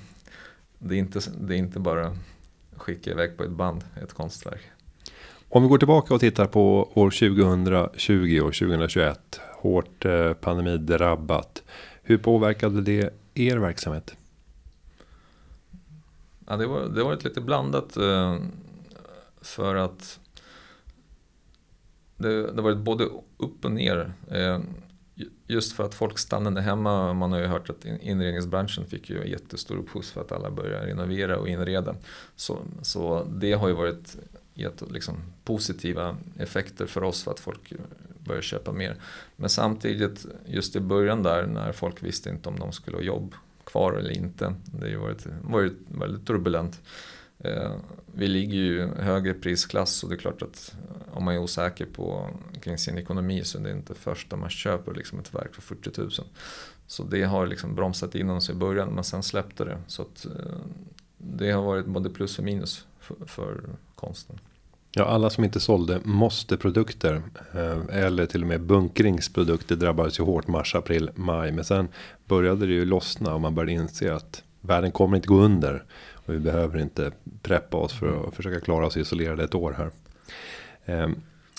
[0.78, 2.16] det, är, inte, det är inte bara
[2.76, 4.60] skicka iväg på ett band, ett konstverk.
[5.48, 9.40] Om vi går tillbaka och tittar på år 2020 och 2021.
[9.52, 11.62] Hårt eh, pandemidrabbat.
[12.02, 14.16] Hur påverkade det er verksamhet?
[16.46, 17.96] Ja, det, var, det var ett lite blandat.
[17.96, 18.38] Eh,
[19.40, 20.20] för att
[22.16, 23.04] det, det varit både
[23.36, 24.12] upp och ner.
[24.30, 24.60] Eh,
[25.46, 27.12] just för att folk stannade hemma.
[27.12, 31.38] Man har ju hört att inredningsbranschen fick ju jättestor uppskjuts för att alla började renovera
[31.38, 31.94] och inreda.
[32.36, 34.16] Så, så det har ju varit
[34.54, 37.72] gett liksom positiva effekter för oss för att folk
[38.18, 38.96] börjar köpa mer.
[39.36, 43.34] Men samtidigt just i början där när folk visste inte om de skulle ha jobb
[43.64, 44.54] kvar eller inte.
[44.64, 46.80] Det har ju varit, varit väldigt turbulent.
[47.38, 47.72] Eh,
[48.14, 50.74] vi ligger ju i högre prisklass och det är klart att
[51.10, 54.94] om man är osäker på kring sin ekonomi så är det inte första man köper
[54.94, 56.10] liksom ett verk för 40 000.
[56.86, 59.78] Så det har liksom bromsat in oss i början men sen släppte det.
[59.86, 60.56] Så att, eh,
[61.18, 63.60] det har varit både plus och minus för, för
[63.94, 64.38] konsten.
[64.94, 67.22] Ja, alla som inte sålde måste produkter
[67.54, 71.52] eh, eller till och med bunkringsprodukter drabbades ju hårt mars, april, maj.
[71.52, 71.88] Men sen
[72.24, 75.84] började det ju lossna och man började inse att världen kommer inte gå under.
[76.12, 79.90] Och vi behöver inte preppa oss för att försöka klara oss isolerade ett år här.
[80.84, 81.08] Eh,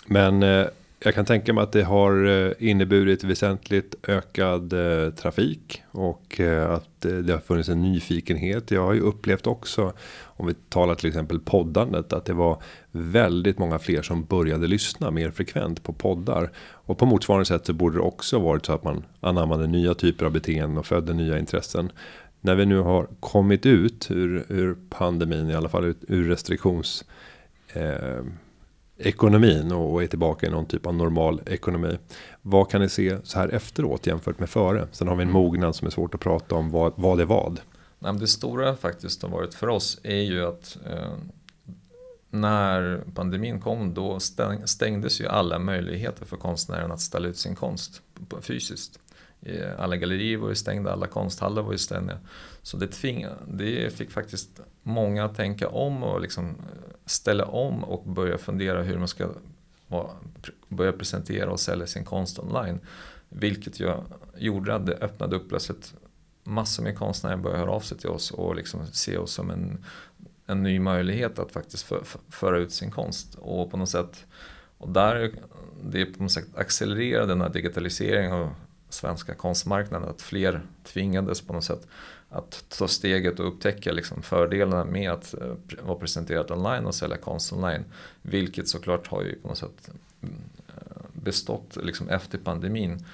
[0.06, 0.68] men eh,
[1.00, 7.02] jag kan tänka mig att det har eh, inneburit väsentligt ökad eh, trafik och att
[7.02, 8.72] det har funnits en nyfikenhet.
[8.72, 9.94] Jag har ju upplevt också
[10.36, 15.12] om vi talar till exempel poddandet att det var väldigt många fler som började lyssna
[15.12, 18.84] mer frekvent på poddar och på motsvarande sätt så borde det också varit så att
[18.84, 21.92] man anammade nya typer av beteenden och födde nya intressen
[22.42, 27.06] när vi nu har kommit ut ur, ur pandemin, i alla fall ut, ur restriktions
[27.74, 28.24] eh,
[28.98, 31.98] ekonomin och är tillbaka i någon typ av normal ekonomi.
[32.42, 34.88] Vad kan ni se så här efteråt jämfört med före?
[34.92, 37.60] Sen har vi en mognad som är svårt att prata om vad, vad är vad
[38.12, 41.14] det stora faktiskt har varit för oss är ju att eh,
[42.30, 44.20] när pandemin kom då
[44.66, 48.02] stängdes ju alla möjligheter för konstnären att ställa ut sin konst
[48.42, 49.00] fysiskt.
[49.42, 52.18] Eh, alla gallerier var ju stängda, alla konsthallar var ju stängda.
[52.62, 57.84] Så det, tving, det fick faktiskt många att tänka om och liksom eh, ställa om
[57.84, 59.30] och börja fundera hur man ska
[60.68, 62.80] börja presentera och sälja sin konst online.
[63.30, 63.94] Vilket ju
[64.38, 65.94] gjorde att det öppnade upp plötsligt
[66.44, 69.86] massor med konstnärer börjar höra av sig till oss och liksom se oss som en,
[70.46, 73.36] en ny möjlighet att faktiskt för, för, föra ut sin konst.
[73.36, 74.26] Och på något sätt,
[74.78, 75.34] och där
[75.84, 78.56] det på något sätt accelererar den här digitaliseringen av
[78.90, 80.10] svenska konstmarknaden.
[80.10, 81.88] Att fler tvingades på något sätt
[82.30, 87.18] att ta steget och upptäcka liksom fördelarna med att eh, vara presenterat online och sälja
[87.18, 87.86] konst online.
[88.22, 89.90] Vilket såklart har ju på något sätt
[90.22, 90.36] mm,
[90.68, 93.06] eh, bestått liksom efter pandemin.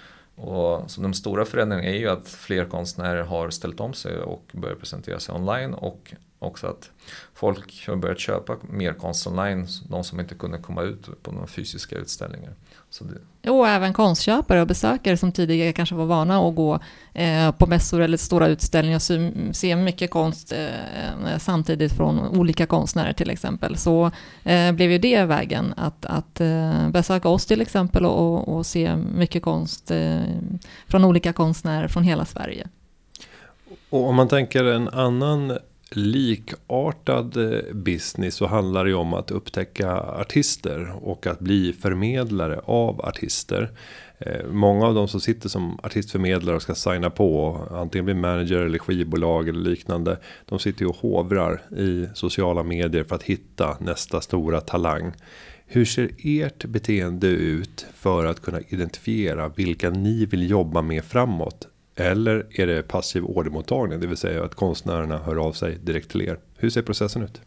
[0.41, 4.52] Och så de stora förändringarna är ju att fler konstnärer har ställt om sig och
[4.54, 6.91] börjat presentera sig online och också att
[7.34, 11.47] folk har börjat köpa mer konst online, de som inte kunde komma ut på några
[11.47, 12.54] fysiska utställningar.
[13.41, 13.49] Det...
[13.49, 16.80] Och även konstköpare och besökare som tidigare kanske var vana att gå
[17.13, 23.13] eh, på mässor eller stora utställningar och se mycket konst eh, samtidigt från olika konstnärer
[23.13, 23.78] till exempel.
[23.78, 24.12] Så
[24.43, 28.95] eh, blev ju det vägen att, att eh, besöka oss till exempel och, och se
[28.95, 30.19] mycket konst eh,
[30.88, 32.67] från olika konstnärer från hela Sverige.
[33.89, 35.58] Och om man tänker en annan
[35.91, 42.60] likartad eh, business så handlar det ju om att upptäcka artister och att bli förmedlare
[42.65, 43.71] av artister.
[44.19, 48.58] Eh, många av de som sitter som artistförmedlare och ska signa på antingen bli manager
[48.58, 50.17] eller skivbolag eller liknande.
[50.45, 55.13] De sitter ju och hovrar i sociala medier för att hitta nästa stora talang.
[55.65, 61.67] Hur ser ert beteende ut för att kunna identifiera vilka ni vill jobba med framåt?
[61.99, 66.21] Eller är det passiv ordermottagning, det vill säga att konstnärerna hör av sig direkt till
[66.21, 66.38] er?
[66.57, 67.41] Hur ser processen ut?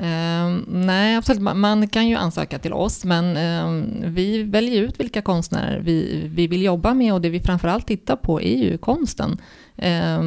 [0.00, 1.56] Uh, nej, absolut.
[1.56, 6.46] Man kan ju ansöka till oss, men uh, vi väljer ut vilka konstnärer vi, vi
[6.46, 9.36] vill jobba med och det vi framförallt tittar på är ju konsten.
[9.84, 10.20] Uh,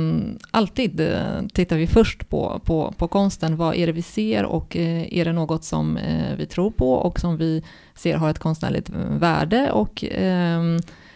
[0.51, 3.57] alltid eh, tittar vi först på, på, på konsten.
[3.57, 6.93] Vad är det vi ser och eh, är det något som eh, vi tror på
[6.93, 7.63] och som vi
[7.95, 10.03] ser har ett konstnärligt eh, värde och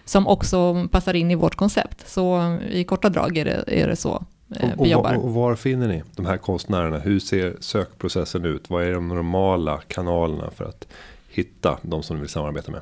[0.06, 2.10] som också passar in i vårt koncept.
[2.10, 4.26] Så i korta drag är det, är det så
[4.56, 5.14] eh, vi jobbar.
[5.14, 6.99] Och, och var finner ni de här konstnärerna?
[6.99, 8.70] Hur ser sökprocessen ut?
[8.70, 10.88] Vad är de normala kanalerna för att
[11.30, 12.82] hitta de som ni vill samarbeta med?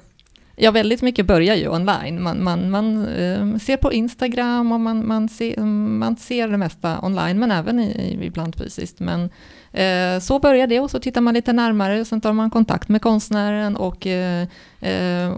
[0.56, 2.24] Ja, väldigt mycket börjar ju online.
[2.24, 7.00] Man, man, man eh, ser på Instagram och man, man, ser, man ser det mesta
[7.02, 9.00] online, men även i, ibland fysiskt.
[9.00, 9.30] Men
[9.74, 12.90] Eh, så börjar det och så tittar man lite närmare och sen tar man kontakt
[12.90, 14.48] med konstnären och eh,
[14.82, 15.38] eh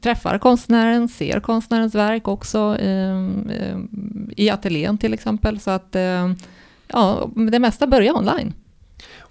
[0.00, 3.78] träffar konstnären, ser konstnärens verk också eh, eh
[4.36, 5.60] i ateljén till exempel.
[5.60, 6.32] Så att eh,
[6.88, 8.52] ja, det mesta börjar online.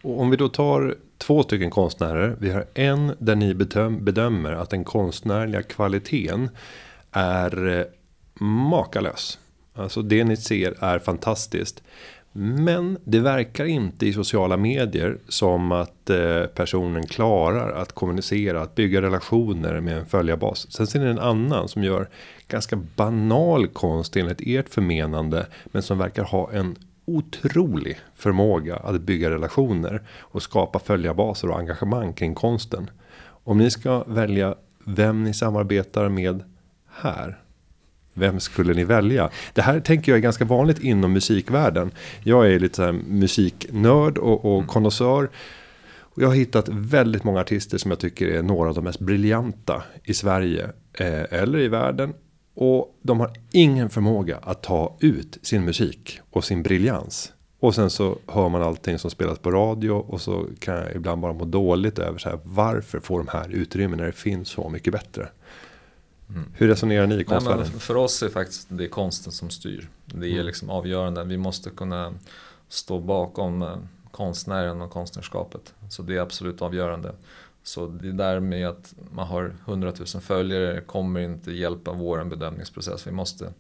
[0.04, 2.36] Och om vi då tar två stycken konstnärer.
[2.40, 3.54] Vi har en där ni
[4.00, 6.50] bedömer att den konstnärliga kvaliteten
[7.12, 7.86] är
[8.40, 9.40] makalös.
[9.74, 11.84] Alltså det ni ser är fantastiskt.
[12.34, 18.76] Men det verkar inte i sociala medier som att eh, personen klarar att kommunicera, att
[18.76, 20.72] bygga relationer med en följarbas.
[20.72, 22.10] Sen ser ni en annan som gör
[22.48, 26.76] ganska banal konst enligt ert förmenande, men som verkar ha en
[27.06, 32.90] otrolig förmåga att bygga relationer och skapa följarbaser och engagemang kring konsten.
[33.44, 34.56] Om ni ska välja
[34.86, 36.44] vem ni samarbetar med
[36.88, 37.41] här.
[38.14, 39.30] Vem skulle ni välja?
[39.54, 41.92] Det här tänker jag är ganska vanligt inom musikvärlden.
[42.24, 44.68] Jag är lite så musiknörd och, och mm.
[44.68, 45.30] konnässör.
[46.00, 49.00] Och jag har hittat väldigt många artister som jag tycker är några av de mest
[49.00, 50.70] briljanta i Sverige.
[50.94, 52.14] Eh, eller i världen.
[52.56, 57.34] Och de har ingen förmåga att ta ut sin musik och sin briljans.
[57.60, 61.22] Och sen så hör man allting som spelas på radio och så kan jag ibland
[61.22, 62.40] bara må dåligt över så här.
[62.44, 65.30] Varför får de här utrymme när det finns så mycket bättre?
[66.36, 66.50] Mm.
[66.54, 67.66] Hur resonerar ni i konstvärlden?
[67.66, 69.90] För oss är faktiskt det konsten som styr.
[70.06, 70.46] Det är mm.
[70.46, 71.24] liksom avgörande.
[71.24, 72.14] Vi måste kunna
[72.70, 73.78] stå bakom eh,
[74.12, 75.74] konstnären och konstnärskapet.
[75.90, 77.16] Så det är absolut avgörande.
[77.64, 83.08] Så det där med att man har 100 000 följare kommer inte hjälpa vår bedömningsprocess.
[83.08, 83.54] Vi måste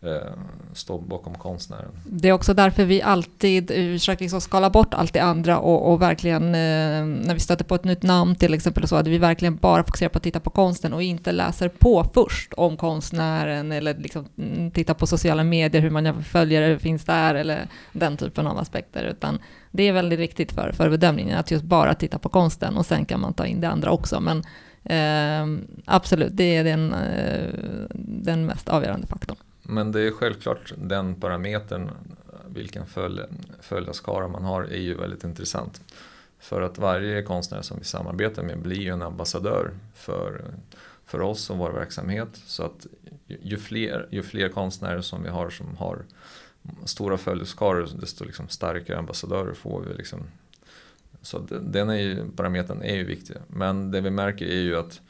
[0.00, 0.32] eh,
[0.72, 1.90] stå bakom konstnären.
[2.04, 5.92] Det är också därför vi alltid eh, försöker liksom skala bort allt det andra och,
[5.92, 9.18] och verkligen eh, när vi stöter på ett nytt namn till exempel så att vi
[9.18, 13.72] verkligen bara fokuserar på att titta på konsten och inte läser på först om konstnären
[13.72, 14.28] eller liksom
[14.74, 19.38] titta på sociala medier, hur man följer finns där eller den typen av aspekter utan
[19.78, 23.04] det är väldigt viktigt för, för bedömningen att just bara titta på konsten och sen
[23.04, 24.20] kan man ta in det andra också.
[24.20, 24.38] Men
[24.84, 27.54] eh, absolut, det är den, eh,
[27.94, 29.36] den mest avgörande faktorn.
[29.62, 31.90] Men det är självklart den parametern,
[32.48, 33.20] vilken följ,
[33.60, 35.80] följarskara man har, är ju väldigt intressant.
[36.38, 40.44] För att varje konstnär som vi samarbetar med blir ju en ambassadör för,
[41.06, 42.28] för oss och vår verksamhet.
[42.46, 42.86] Så att
[43.26, 46.04] ju fler, ju fler konstnärer som vi har som har
[46.84, 49.94] stora följeskaror, desto liksom starkare ambassadörer får vi.
[49.94, 50.22] Liksom.
[51.22, 53.36] Så den är ju, parametern är ju viktig.
[53.48, 55.00] Men det vi märker är ju att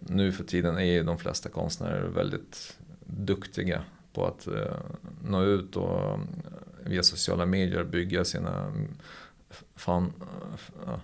[0.00, 4.76] nu för tiden är ju de flesta konstnärer väldigt duktiga på att eh,
[5.24, 6.18] nå ut och eh,
[6.84, 8.72] via sociala medier bygga sina
[9.74, 10.12] fan,
[10.86, 10.98] eh,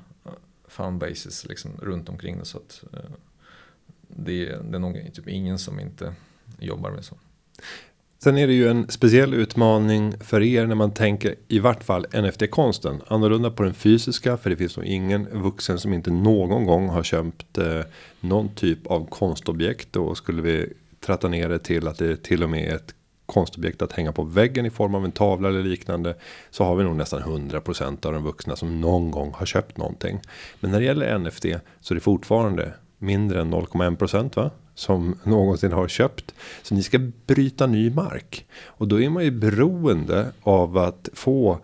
[0.69, 2.45] fanbases liksom runt omkring det.
[2.45, 3.11] Så att, eh,
[4.09, 6.15] det, det är nog typ ingen som inte
[6.59, 7.17] jobbar med så.
[8.23, 12.07] Sen är det ju en speciell utmaning för er när man tänker i vart fall
[12.13, 13.01] NFT-konsten.
[13.07, 17.03] Annorlunda på den fysiska för det finns nog ingen vuxen som inte någon gång har
[17.03, 17.81] köpt eh,
[18.21, 19.97] någon typ av konstobjekt.
[19.97, 22.95] Och skulle vi tratta ner det till att det till och med är ett
[23.27, 26.15] konstobjekt att hänga på väggen i form av en tavla eller liknande.
[26.51, 30.21] Så har vi nog nästan 100% av de vuxna som någon gång har köpt någonting.
[30.61, 31.45] Men när det gäller NFT
[31.81, 34.51] så är det fortfarande mindre än 0,1% va?
[34.79, 36.35] Som någonsin har köpt.
[36.63, 38.47] Så ni ska bryta ny mark.
[38.67, 41.59] Och då är man ju beroende av att få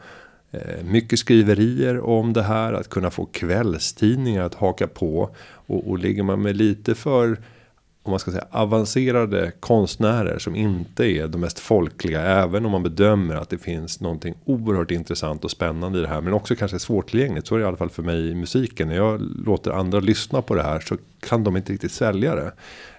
[0.51, 2.73] eh, mycket skriverier om det här.
[2.73, 5.31] Att kunna få kvällstidningar att haka på.
[5.67, 7.39] Och, och ligger man med lite för
[8.05, 12.21] om man ska säga avancerade konstnärer som inte är de mest folkliga.
[12.21, 16.21] Även om man bedömer att det finns någonting oerhört intressant och spännande i det här.
[16.21, 17.47] Men också kanske svårtillgängligt.
[17.47, 18.89] Så är det i alla fall för mig i musiken.
[18.89, 22.53] När jag låter andra lyssna på det här så kan de inte riktigt sälja det.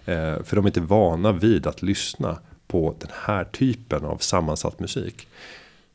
[0.06, 4.80] Eh, för de är inte vana vid att lyssna på den här typen av sammansatt
[4.80, 5.28] musik.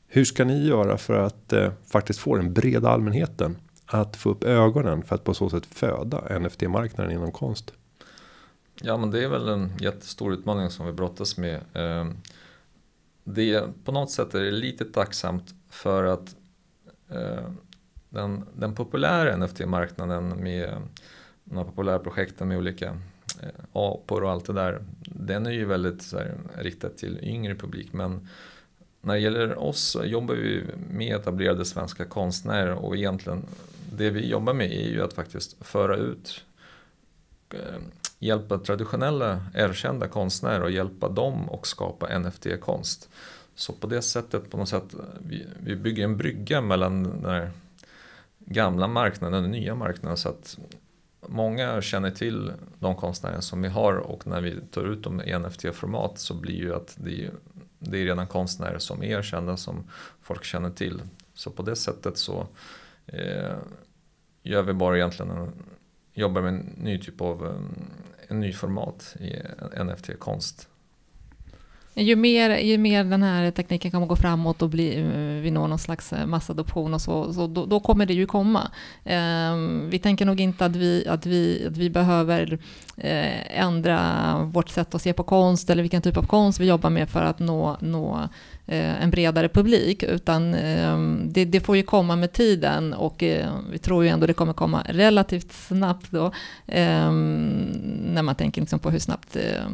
[0.06, 3.56] Hur ska ni göra för att eh, faktiskt få den breda allmänheten
[3.86, 7.72] att få upp ögonen för att på så sätt föda NFT-marknaden inom konst?
[8.82, 11.60] Ja, men det är väl en jättestor utmaning som vi brottas med.
[11.72, 12.10] Eh,
[13.24, 16.36] det, på något sätt är det lite tacksamt för att
[17.08, 17.50] eh,
[18.08, 20.78] den, den populära NFT-marknaden med eh,
[21.44, 22.98] de här populära projekten med olika
[23.42, 24.82] Eh, apor och allt det där.
[25.04, 27.92] Den är ju väldigt så här, riktad till yngre publik.
[27.92, 28.28] Men
[29.00, 33.42] när det gäller oss så jobbar vi med etablerade svenska konstnärer och egentligen
[33.92, 36.44] det vi jobbar med är ju att faktiskt föra ut
[37.54, 37.80] eh,
[38.18, 43.08] hjälpa traditionella erkända konstnärer och hjälpa dem och skapa NFT-konst.
[43.54, 47.50] Så på det sättet på något sätt vi, vi bygger en brygga mellan den här
[48.38, 50.58] gamla marknaden och den nya marknaden så att
[51.28, 55.38] många känner till de konstnärer som vi har och när vi tar ut dem i
[55.38, 57.30] NFT-format så blir ju att det är,
[57.78, 59.84] det är redan konstnärer som är kända som
[60.22, 61.02] folk känner till.
[61.34, 62.46] Så på det sättet så
[63.06, 63.56] eh,
[64.42, 65.52] gör vi bara egentligen en,
[66.14, 67.90] jobbar med en ny typ av en,
[68.28, 69.42] en ny format i
[69.84, 70.68] NFT-konst.
[71.94, 75.68] Ju mer, ju mer den här tekniken kommer gå framåt och bli, eh, vi når
[75.68, 78.70] någon slags eh, massadoption och så, så då, då kommer det ju komma.
[79.04, 79.56] Eh,
[79.90, 82.58] vi tänker nog inte att vi, att vi, att vi behöver
[82.96, 86.90] eh, ändra vårt sätt att se på konst eller vilken typ av konst vi jobbar
[86.90, 88.28] med för att nå, nå
[88.66, 93.50] eh, en bredare publik, utan ehm, det, det, får ju komma med tiden och eh,
[93.72, 96.32] vi tror ju ändå det kommer komma relativt snabbt då,
[96.66, 97.58] ehm,
[98.14, 99.66] när man tänker liksom på hur snabbt eh,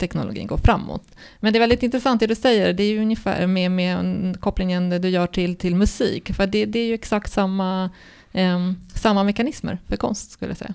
[0.00, 1.02] teknologin går framåt.
[1.40, 4.90] Men det är väldigt intressant det du säger, det är ju ungefär med, med kopplingen
[4.90, 7.90] du gör till, till musik, för det, det är ju exakt samma,
[8.32, 10.74] eh, samma mekanismer för konst skulle jag säga.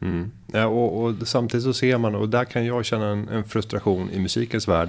[0.00, 0.30] Mm.
[0.52, 4.10] Ja, och, och, samtidigt så ser man, och där kan jag känna en, en frustration
[4.10, 4.88] i musikens värld,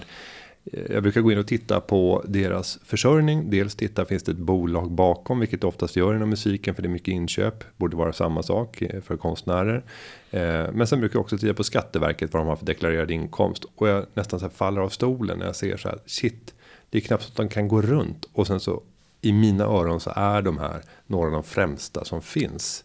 [0.90, 3.50] jag brukar gå in och titta på deras försörjning.
[3.50, 6.88] Dels titta, finns det ett bolag bakom, vilket det oftast gör inom musiken, för det
[6.88, 7.78] är mycket inköp.
[7.78, 9.84] Borde vara samma sak eh, för konstnärer.
[10.32, 13.66] Eh, men sen brukar jag också titta på Skatteverket, vad de har för deklarerad inkomst.
[13.76, 16.54] Och jag nästan så faller av stolen när jag ser så här, shit,
[16.90, 18.30] det är knappt så att de kan gå runt.
[18.34, 18.82] Och sen så
[19.22, 22.84] i mina öron så är de här några av de främsta som finns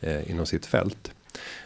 [0.00, 1.12] eh, inom sitt fält.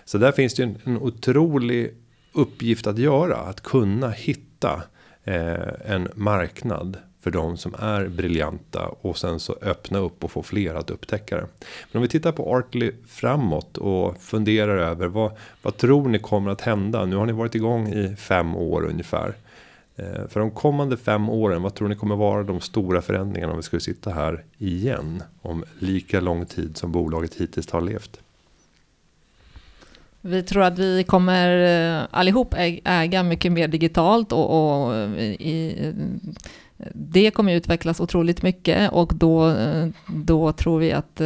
[0.04, 1.94] Så där finns det en, en otrolig
[2.32, 4.82] uppgift att göra, att kunna hitta
[5.30, 10.42] eh, en marknad för de som är briljanta och sen så öppna upp och få
[10.42, 11.46] fler att upptäcka det.
[11.92, 16.50] Men om vi tittar på Artly framåt och funderar över vad, vad tror ni kommer
[16.50, 17.06] att hända?
[17.06, 19.34] Nu har ni varit igång i fem år ungefär.
[19.96, 23.58] Eh, för de kommande fem åren, vad tror ni kommer vara de stora förändringarna om
[23.58, 28.20] vi skulle sitta här igen om lika lång tid som bolaget hittills har levt?
[30.20, 31.48] Vi tror att vi kommer
[31.98, 32.54] eh, allihop
[32.84, 35.94] äga mycket mer digitalt och, och eh, i,
[36.92, 41.20] det kommer utvecklas otroligt mycket och då, eh, då tror vi att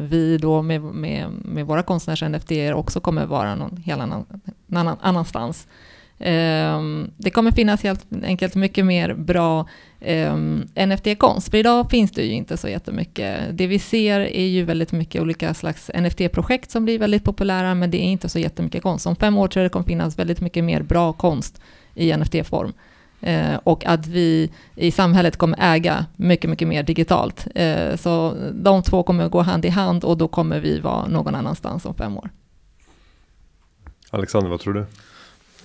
[0.00, 4.26] vi då med, med, med våra konstnärs NFT också kommer vara någon helt annan,
[4.72, 5.66] annan, annanstans.
[6.18, 9.68] Ehm, det kommer finnas helt enkelt mycket mer bra
[10.00, 13.38] ehm, NFT-konst, för idag finns det ju inte så jättemycket.
[13.50, 17.90] Det vi ser är ju väldigt mycket olika slags NFT-projekt som blir väldigt populära, men
[17.90, 19.06] det är inte så jättemycket konst.
[19.06, 21.60] Om fem år tror jag det kommer finnas väldigt mycket mer bra konst
[21.94, 22.72] i NFT-form.
[23.20, 27.46] Ehm, och att vi i samhället kommer äga mycket, mycket mer digitalt.
[27.96, 31.86] Så de två kommer gå hand i hand och då kommer vi vara någon annanstans
[31.86, 32.30] om fem år.
[34.10, 34.86] Alexander, vad tror du?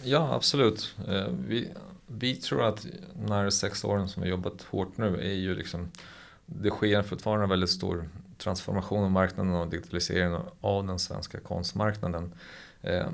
[0.04, 0.96] Ja, absolut.
[1.08, 1.70] Eh, vi,
[2.08, 2.88] vi tror att
[3.26, 5.92] de här sex åren som vi jobbat hårt nu är ju liksom
[6.46, 12.34] det sker fortfarande en väldigt stor transformation av marknaden och digitalisering av den svenska konstmarknaden.
[12.82, 13.08] Eh,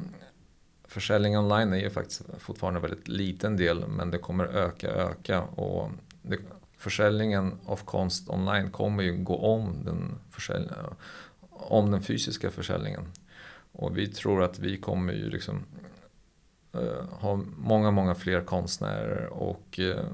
[0.88, 5.42] försäljning online är ju faktiskt fortfarande en väldigt liten del men det kommer öka, öka
[5.42, 6.38] och det,
[6.78, 10.20] försäljningen av konst online kommer ju gå om den,
[11.52, 13.12] om den fysiska försäljningen.
[13.72, 15.66] Och vi tror att vi kommer ju liksom
[17.20, 20.06] har många, många fler konstnärer och eh,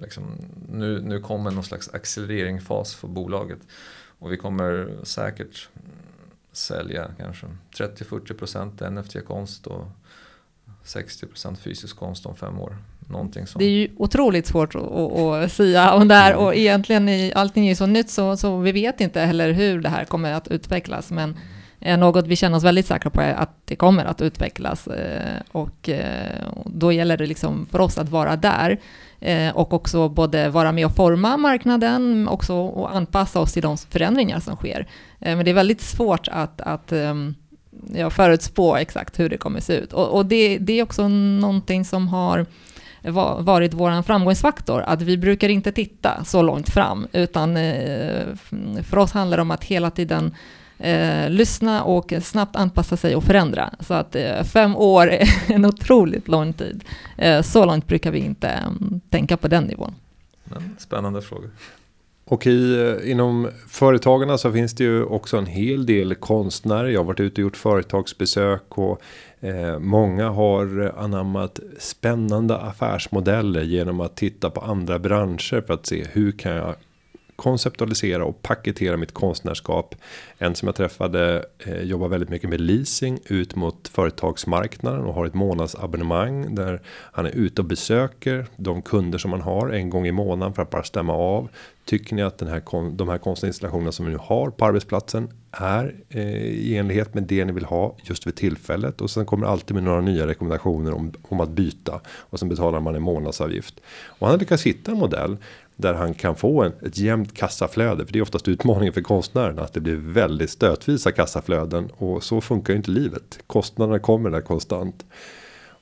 [0.00, 0.24] liksom,
[0.68, 3.58] nu, nu kommer någon slags accelereringsfas för bolaget.
[4.18, 5.68] Och vi kommer säkert
[6.52, 7.46] sälja kanske
[7.76, 9.84] 30-40% NFT-konst och
[10.84, 12.76] 60% fysisk konst om fem år.
[13.08, 13.58] Någonting sånt.
[13.58, 17.68] Det är ju otroligt svårt att, att säga om det här och egentligen är allting
[17.68, 21.10] är så nytt så, så vi vet inte heller hur det här kommer att utvecklas.
[21.10, 21.38] Men
[21.82, 25.40] är något vi känner oss väldigt säkra på är att det kommer att utvecklas eh,
[25.52, 28.78] och eh, då gäller det liksom för oss att vara där
[29.54, 34.40] och också både vara med och forma marknaden, också och anpassa oss till de förändringar
[34.40, 34.86] som sker.
[35.18, 37.34] Men det är väldigt svårt att, att ehm,
[37.94, 39.92] ja, förutspå exakt hur det kommer se ut.
[39.92, 42.46] Och, och det, det, är också någonting som har
[43.42, 47.54] varit vår framgångsfaktor, att vi brukar inte titta så långt fram, utan
[48.82, 50.34] för oss handlar det om att hela tiden
[50.82, 53.74] eh, lyssna och snabbt anpassa sig och förändra.
[53.80, 56.84] Så att eh, fem år är en otroligt lång tid.
[57.18, 59.94] Eh, så långt brukar vi inte um, tänka på den nivån.
[60.44, 61.50] Men, spännande frågor.
[62.24, 66.88] Och i, eh, inom företagarna så finns det ju också en hel del konstnärer.
[66.88, 69.00] Jag har varit ute och gjort företagsbesök och
[69.40, 76.06] eh, många har anammat spännande affärsmodeller genom att titta på andra branscher för att se
[76.12, 76.74] hur kan jag
[77.42, 79.94] konceptualisera och paketera mitt konstnärskap.
[80.38, 85.26] En som jag träffade eh, jobbar väldigt mycket med leasing ut mot företagsmarknaden och har
[85.26, 90.06] ett månadsabonnemang där han är ute och besöker de kunder som man har en gång
[90.06, 91.48] i månaden för att bara stämma av.
[91.84, 92.62] Tycker ni att den här
[92.96, 97.44] de här konstinstallationerna som vi nu har på arbetsplatsen är eh, i enlighet med det
[97.44, 101.12] ni vill ha just vid tillfället och sen kommer alltid med några nya rekommendationer om,
[101.22, 104.98] om att byta och sen betalar man en månadsavgift och han har lyckats hitta en
[104.98, 105.36] modell
[105.76, 108.06] där han kan få en, ett jämnt kassaflöde.
[108.06, 109.58] För det är oftast utmaningen för konstnären.
[109.58, 113.38] att det blir väldigt stötvisa kassaflöden och så funkar ju inte livet.
[113.46, 115.04] Kostnaderna kommer där konstant.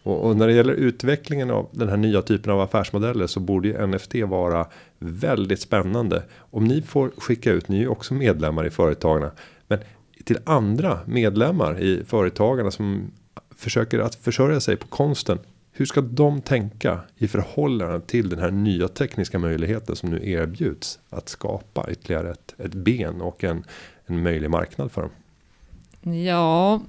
[0.03, 3.69] Och, och, när det gäller utvecklingen av den här nya typen av affärsmodeller så borde
[3.69, 4.67] ju NFT vara
[4.99, 6.23] väldigt spännande.
[6.37, 9.31] Om ni får skicka ut, ni är ju också medlemmar i företagarna.
[9.69, 9.79] Men
[10.25, 13.11] till andra medlemmar i företagarna som
[13.57, 15.39] försöker att försörja sig på konsten.
[15.81, 20.99] Hur ska de tänka i förhållande till den här nya tekniska möjligheten som nu erbjuds
[21.11, 23.65] att skapa ytterligare ett, ett ben och en,
[24.07, 26.15] en möjlig marknad för dem?
[26.25, 26.81] Ja,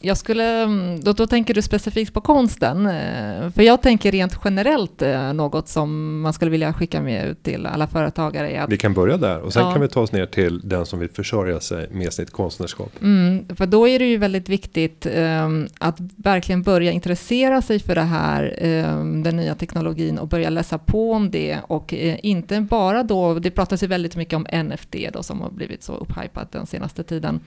[0.00, 0.66] jag skulle,
[1.02, 5.68] då, då tänker du specifikt på konsten, eh, för jag tänker rent generellt eh, något
[5.68, 8.62] som man skulle vilja skicka med ut till alla företagare.
[8.62, 9.72] Att, vi kan börja där och sen ja.
[9.72, 12.92] kan vi ta oss ner till den som vill försörja sig med sitt konstnärskap.
[13.02, 17.94] Mm, för då är det ju väldigt viktigt um, att verkligen börja intressera sig för
[17.94, 22.60] det här, um, den nya teknologin och börja läsa på om det och uh, inte
[22.60, 26.52] bara då, det pratas ju väldigt mycket om NFT då som har blivit så upphypat
[26.52, 27.40] den senaste tiden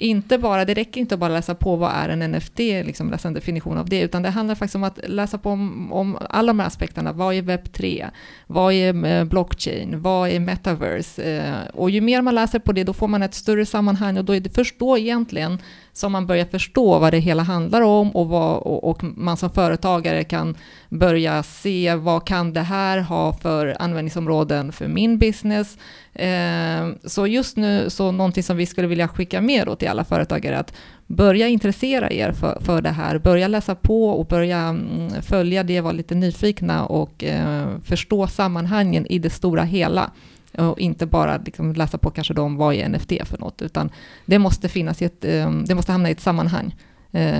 [0.00, 3.28] inte bara, det räcker inte att bara läsa på vad är en NFT, liksom läsa
[3.28, 6.46] en definition av det, utan det handlar faktiskt om att läsa på om, om alla
[6.46, 7.12] de här aspekterna.
[7.12, 8.06] Vad är webb 3?
[8.46, 10.02] Vad är eh, blockchain?
[10.02, 11.22] Vad är metaverse?
[11.22, 14.24] Eh, och ju mer man läser på det, då får man ett större sammanhang och
[14.24, 15.58] då är det först då egentligen
[15.98, 19.50] som man börjar förstå vad det hela handlar om och, vad, och, och, man som
[19.50, 20.56] företagare kan
[20.88, 25.78] börja se vad kan det här ha för användningsområden för min business.
[26.12, 30.04] Eh, så just nu, så någonting som vi skulle vilja skicka med då till alla
[30.04, 30.74] företagare är att
[31.06, 35.80] börja intressera er för, för det här, börja läsa på och börja mm, följa det,
[35.80, 40.10] vara lite nyfikna och eh, förstå sammanhangen i det stora hela
[40.52, 43.90] och inte bara liksom läsa på kanske om vad är NFT för något, utan
[44.26, 46.74] det måste finnas i ett, eh, det måste hamna i ett sammanhang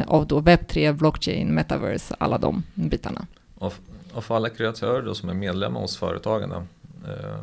[0.06, 3.26] av då webb3, blockchain, metaverse, alla de bitarna.
[3.58, 3.74] Och,
[4.12, 6.66] och för alla kreatörer då som är medlemmar hos företagarna
[7.06, 7.42] eh,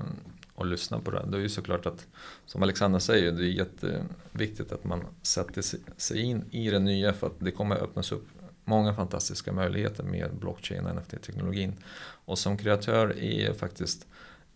[0.55, 2.07] och lyssnar på det, Då är ju såklart att
[2.45, 5.61] som Alexander säger, det är jätteviktigt att man sätter
[5.97, 8.27] sig in i det nya för att det kommer öppnas upp
[8.65, 11.73] många fantastiska möjligheter med blockchain och NFT-teknologin.
[12.25, 14.07] Och som kreatör är faktiskt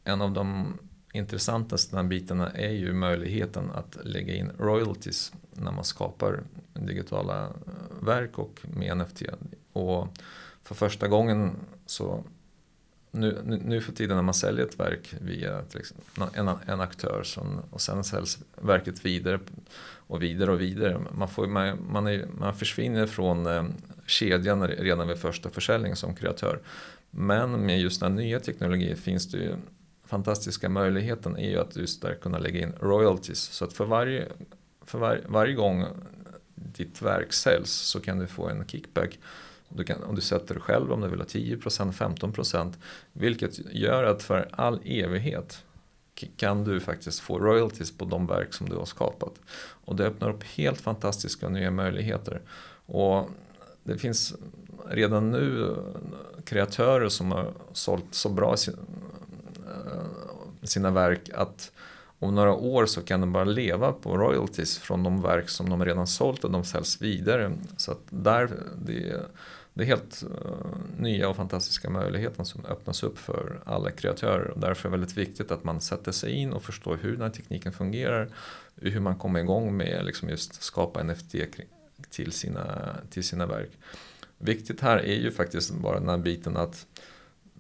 [0.04, 0.74] en av de
[1.14, 6.44] intressantaste bitarna är ju möjligheten att lägga in royalties när man skapar
[6.74, 7.54] digitala
[8.02, 9.24] verk och med NFT.
[9.74, 10.08] Och
[10.70, 11.56] för första gången
[11.86, 12.24] så
[13.12, 15.64] nu, nu för tiden när man säljer ett verk via
[16.34, 19.40] en, en aktör som, och sen säljs verket vidare
[19.84, 21.02] och vidare och vidare.
[21.12, 23.64] Man, får, man, man, är, man försvinner från eh,
[24.06, 26.60] kedjan redan vid första försäljningen som kreatör.
[27.12, 29.56] Men med just den nya teknologin finns det ju
[30.06, 33.40] fantastiska möjligheten är ju att just där kunna lägga in royalties.
[33.40, 34.28] Så att för varje,
[34.82, 35.86] för var, varje gång
[36.56, 39.20] ditt verk säljs så kan du få en kickback.
[39.70, 42.74] Du kan, om du sätter det själv om du vill ha 10%, 15%
[43.14, 45.64] vilket gör att för all evighet
[46.38, 49.34] kan du faktiskt få royalties på de verk som du har skapat.
[49.86, 52.42] Och det öppnar upp helt fantastiska nya möjligheter.
[52.86, 53.30] Och
[53.84, 54.36] det finns
[54.90, 55.78] redan nu eh,
[56.44, 58.74] kreatörer som har sålt så bra eh,
[60.64, 61.72] sina verk att
[62.20, 65.86] om några år så kan de bara leva på royalties från de verk som de
[65.86, 67.54] redan sålt och de säljs vidare.
[67.78, 68.50] Så att där,
[68.86, 69.26] det, är,
[69.80, 74.48] det är helt uh, nya och fantastiska möjligheter som öppnas upp för alla kreatörer.
[74.52, 77.22] Och därför är det väldigt viktigt att man sätter sig in och förstår hur den
[77.22, 78.30] här tekniken fungerar.
[78.76, 81.36] Hur man kommer igång med liksom just skapa NFT
[82.10, 83.70] till sina, till sina verk.
[84.38, 86.86] Viktigt här är ju faktiskt bara den här biten att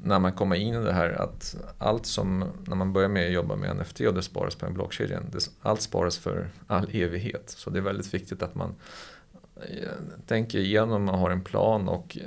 [0.04, 3.34] när man kommer in i det här att allt som, när man börjar med att
[3.34, 5.22] jobba med NFT och det sparas på en blockkedja,
[5.62, 7.50] allt sparas för all evighet.
[7.50, 8.76] Så det är väldigt viktigt att man
[10.28, 12.18] tänker igenom och har en plan och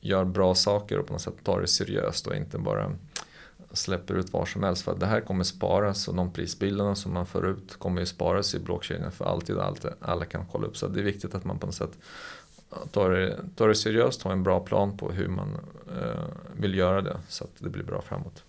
[0.00, 2.92] gör bra saker och på något sätt tar det seriöst och inte bara
[3.72, 4.82] släpper ut var som helst.
[4.82, 8.06] För att det här kommer sparas och de prisbilderna som man får ut kommer ju
[8.06, 9.90] sparas i blockkedjan för alltid och alltid.
[10.00, 10.76] Alla kan kolla upp.
[10.76, 11.98] Så det är viktigt att man på något sätt
[12.90, 15.58] tar det, tar det seriöst, har en bra plan på hur man
[16.00, 16.24] eh,
[16.56, 18.44] vill göra det så att det blir bra framåt.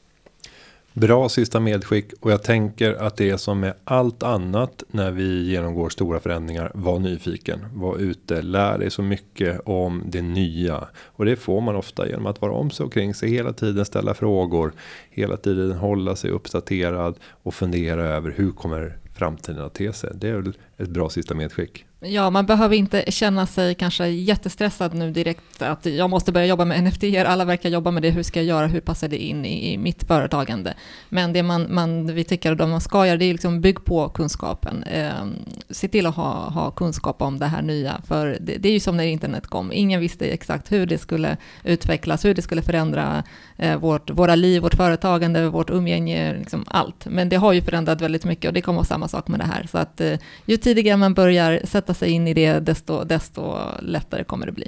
[0.95, 5.43] Bra sista medskick och jag tänker att det är som med allt annat när vi
[5.43, 6.71] genomgår stora förändringar.
[6.73, 11.75] Var nyfiken, var ute, lär dig så mycket om det nya och det får man
[11.75, 14.73] ofta genom att vara om sig och kring sig hela tiden ställa frågor,
[15.09, 20.11] hela tiden hålla sig uppdaterad och fundera över hur kommer framtiden att te sig.
[20.15, 21.85] Det är väl ett bra sista medskick.
[22.05, 26.65] Ja, man behöver inte känna sig kanske jättestressad nu direkt att jag måste börja jobba
[26.65, 29.45] med NFT, alla verkar jobba med det, hur ska jag göra, hur passar det in
[29.45, 30.73] i, mitt företagande?
[31.09, 34.09] Men det man, man vi tycker att man ska göra, det är liksom bygg på
[34.09, 34.83] kunskapen.
[34.83, 35.25] Eh,
[35.69, 38.79] se till att ha, ha kunskap om det här nya, för det, det, är ju
[38.79, 43.23] som när internet kom, ingen visste exakt hur det skulle utvecklas, hur det skulle förändra
[43.57, 47.05] eh, vårt, våra liv, vårt företagande, vårt umgänge, liksom allt.
[47.05, 49.39] Men det har ju förändrat väldigt mycket och det kommer att vara samma sak med
[49.39, 49.67] det här.
[49.71, 54.23] Så att eh, ju tidigare man börjar sätta sig in i det, desto, desto lättare
[54.23, 54.67] kommer det bli.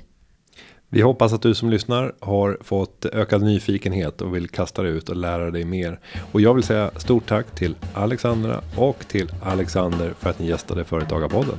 [0.89, 5.09] Vi hoppas att du som lyssnar har fått ökad nyfikenhet och vill kasta dig ut
[5.09, 5.99] och lära dig mer.
[6.31, 10.83] Och jag vill säga stort tack till Alexandra och till Alexander för att ni gästade
[10.83, 11.55] Företagarpodden.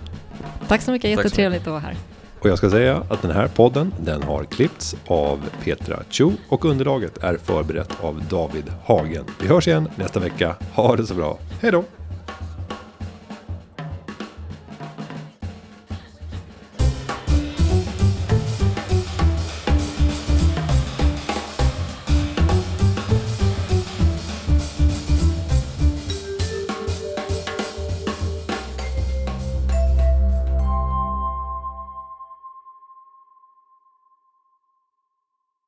[0.69, 1.97] Tack så mycket, jättetrevligt att vara här.
[2.41, 6.65] Och jag ska säga att den här podden den har klippts av Petra Chu och
[6.65, 9.25] underlaget är förberett av David Hagen.
[9.41, 10.57] Vi hörs igen nästa vecka.
[10.75, 11.39] Ha det så bra.
[11.61, 11.85] Hej då!